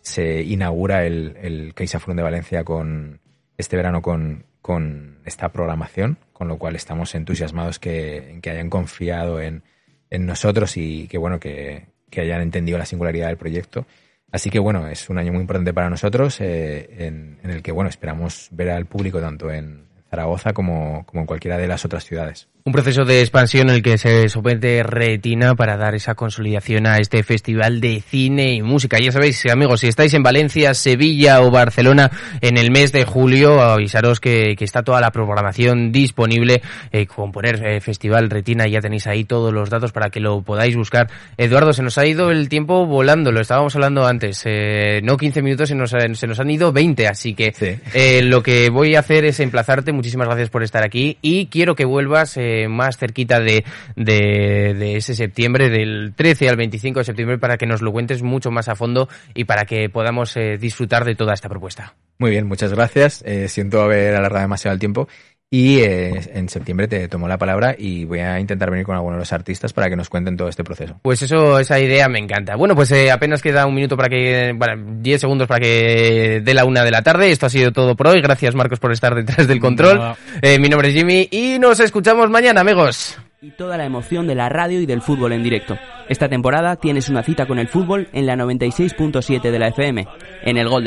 se 0.07 0.41
inaugura 0.41 1.05
el, 1.05 1.37
el 1.41 1.73
CaixaForum 1.73 2.15
de 2.15 2.23
Valencia 2.23 2.63
con 2.63 3.19
este 3.57 3.75
verano 3.75 4.01
con, 4.01 4.45
con 4.61 5.19
esta 5.25 5.49
programación, 5.49 6.17
con 6.31 6.47
lo 6.47 6.57
cual 6.57 6.75
estamos 6.75 7.13
entusiasmados 7.13 7.77
que, 7.77 8.39
que 8.41 8.49
hayan 8.49 8.69
confiado 8.69 9.41
en, 9.41 9.63
en 10.09 10.25
nosotros 10.25 10.77
y 10.77 11.07
que 11.07 11.17
bueno 11.17 11.39
que, 11.39 11.87
que 12.09 12.21
hayan 12.21 12.41
entendido 12.41 12.77
la 12.77 12.85
singularidad 12.85 13.27
del 13.27 13.37
proyecto. 13.37 13.85
Así 14.31 14.49
que 14.49 14.59
bueno, 14.59 14.87
es 14.87 15.09
un 15.09 15.17
año 15.17 15.33
muy 15.33 15.41
importante 15.41 15.73
para 15.73 15.89
nosotros 15.89 16.39
eh, 16.39 17.05
en, 17.05 17.39
en 17.43 17.49
el 17.49 17.61
que 17.61 17.73
bueno 17.73 17.89
esperamos 17.89 18.47
ver 18.51 18.69
al 18.69 18.85
público 18.85 19.19
tanto 19.19 19.51
en 19.51 19.86
Zaragoza 20.09 20.53
como, 20.53 21.05
como 21.05 21.21
en 21.21 21.27
cualquiera 21.27 21.57
de 21.57 21.67
las 21.67 21.83
otras 21.85 22.05
ciudades. 22.05 22.47
Un 22.63 22.73
proceso 22.73 23.05
de 23.05 23.21
expansión 23.21 23.69
en 23.69 23.75
el 23.75 23.81
que 23.81 23.97
se 23.97 24.27
somete 24.27 24.83
Retina 24.83 25.55
para 25.55 25.77
dar 25.77 25.95
esa 25.95 26.15
consolidación 26.15 26.85
a 26.85 26.97
este 26.97 27.23
festival 27.23 27.79
de 27.79 28.01
cine 28.01 28.53
y 28.55 28.61
música. 28.61 28.97
Ya 28.99 29.13
sabéis, 29.13 29.45
amigos, 29.45 29.79
si 29.79 29.87
estáis 29.87 30.13
en 30.13 30.21
Valencia, 30.21 30.73
Sevilla 30.73 31.41
o 31.41 31.49
Barcelona 31.49 32.11
en 32.41 32.57
el 32.57 32.69
mes 32.71 32.91
de 32.91 33.05
julio, 33.05 33.61
avisaros 33.61 34.19
que, 34.19 34.55
que 34.57 34.65
está 34.65 34.83
toda 34.83 34.99
la 34.99 35.11
programación 35.11 35.93
disponible 35.93 36.61
eh, 36.91 37.05
con 37.05 37.31
poner 37.31 37.65
eh, 37.65 37.79
Festival 37.79 38.29
Retina. 38.29 38.67
Ya 38.67 38.81
tenéis 38.81 39.07
ahí 39.07 39.23
todos 39.23 39.53
los 39.53 39.69
datos 39.69 39.93
para 39.93 40.09
que 40.09 40.19
lo 40.19 40.41
podáis 40.41 40.75
buscar. 40.75 41.09
Eduardo, 41.37 41.71
se 41.71 41.83
nos 41.83 41.97
ha 41.97 42.05
ido 42.05 42.31
el 42.31 42.49
tiempo 42.49 42.85
volando, 42.85 43.31
lo 43.31 43.39
estábamos 43.39 43.75
hablando 43.75 44.05
antes. 44.05 44.41
Eh, 44.43 44.99
no 45.03 45.15
15 45.15 45.41
minutos, 45.41 45.69
se 45.69 45.75
nos, 45.75 45.91
se 45.91 46.27
nos 46.27 46.37
han 46.41 46.49
ido 46.49 46.73
20, 46.73 47.07
así 47.07 47.33
que 47.33 47.53
Sí. 47.53 47.79
eh, 47.93 48.21
lo 48.23 48.43
que 48.43 48.69
voy 48.69 48.95
a 48.95 48.99
hacer 48.99 49.23
es 49.23 49.39
emplazarte. 49.39 49.93
Muchísimas 49.97 50.27
gracias 50.27 50.51
por 50.51 50.61
estar 50.61 50.83
aquí 50.85 51.17
y 51.23 51.47
quiero 51.47 51.73
que 51.73 51.83
vuelvas 51.83 52.37
eh, 52.37 52.67
más 52.69 52.97
cerquita 52.97 53.39
de, 53.39 53.65
de, 53.95 54.95
ese 54.95 55.15
septiembre, 55.15 55.71
del 55.71 56.13
13 56.15 56.49
al 56.49 56.55
25 56.55 56.99
de 56.99 57.03
septiembre, 57.03 57.39
para 57.39 57.57
que 57.57 57.65
nos 57.65 57.81
lo 57.81 57.91
cuentes 57.91 58.21
mucho 58.21 58.51
más 58.51 58.69
a 58.69 58.75
fondo 58.75 59.09
y 59.33 59.45
para 59.45 59.65
que 59.65 59.89
podamos 59.89 60.37
eh, 60.37 60.59
disfrutar 60.59 61.03
de 61.03 61.15
toda 61.15 61.33
esta 61.33 61.49
propuesta. 61.49 61.95
Muy 62.19 62.29
bien, 62.29 62.45
muchas 62.45 62.71
gracias. 62.73 63.23
Eh, 63.25 63.47
siento 63.47 63.81
haber 63.81 64.13
alargado 64.13 64.43
demasiado 64.43 64.75
el 64.75 64.79
tiempo. 64.79 65.07
Y 65.49 65.79
eh, 65.79 66.29
en 66.33 66.49
septiembre 66.49 66.89
te 66.89 67.07
tomo 67.07 67.25
la 67.25 67.37
palabra 67.37 67.73
y 67.77 68.03
voy 68.03 68.19
a 68.19 68.37
intentar 68.37 68.69
venir 68.69 68.85
con 68.85 68.95
algunos 68.95 69.15
de 69.15 69.21
los 69.21 69.31
artistas 69.31 69.71
para 69.71 69.89
que 69.89 69.95
nos 69.95 70.09
cuenten 70.09 70.35
todo 70.35 70.49
este 70.49 70.65
proceso. 70.65 70.99
Pues 71.01 71.21
eso, 71.21 71.57
esa 71.57 71.79
idea 71.79 72.09
me 72.09 72.19
encanta. 72.19 72.57
Bueno, 72.57 72.75
pues 72.75 72.91
eh, 72.91 73.11
apenas 73.11 73.41
queda 73.41 73.65
un 73.65 73.73
minuto 73.73 73.95
para 73.95 74.09
que, 74.09 74.53
bueno, 74.53 74.97
10 74.99 75.21
segundos 75.21 75.47
para 75.47 75.61
que 75.61 76.41
dé 76.43 76.53
la 76.53 76.65
una 76.65 76.83
de 76.83 76.91
la 76.91 77.01
tarde. 77.01 77.31
Esto 77.31 77.45
ha 77.45 77.49
sido 77.49 77.71
todo 77.71 77.95
por 77.95 78.07
hoy. 78.07 78.19
Gracias 78.19 78.55
Marcos 78.55 78.79
por 78.79 78.91
estar 78.91 79.15
detrás 79.15 79.47
del 79.47 79.61
control. 79.61 80.17
Eh, 80.41 80.59
mi 80.59 80.67
nombre 80.67 80.89
es 80.89 80.95
Jimmy 80.95 81.29
y 81.31 81.59
nos 81.59 81.79
escuchamos 81.79 82.29
mañana, 82.29 82.59
amigos. 82.59 83.17
y 83.41 83.51
toda 83.51 83.77
la 83.77 83.85
emoción 83.85 84.27
de 84.27 84.35
la 84.35 84.49
radio 84.49 84.81
y 84.81 84.85
del 84.85 85.01
fútbol 85.01 85.31
en 85.31 85.43
directo. 85.43 85.77
Esta 86.09 86.27
temporada 86.27 86.75
tienes 86.75 87.07
una 87.07 87.23
cita 87.23 87.45
con 87.45 87.57
el 87.57 87.69
fútbol 87.69 88.09
en 88.11 88.25
la 88.25 88.35
96.7 88.35 89.41
de 89.49 89.59
la 89.59 89.69
FM, 89.69 90.07
en 90.43 90.57
el 90.57 90.67
Gol 90.67 90.83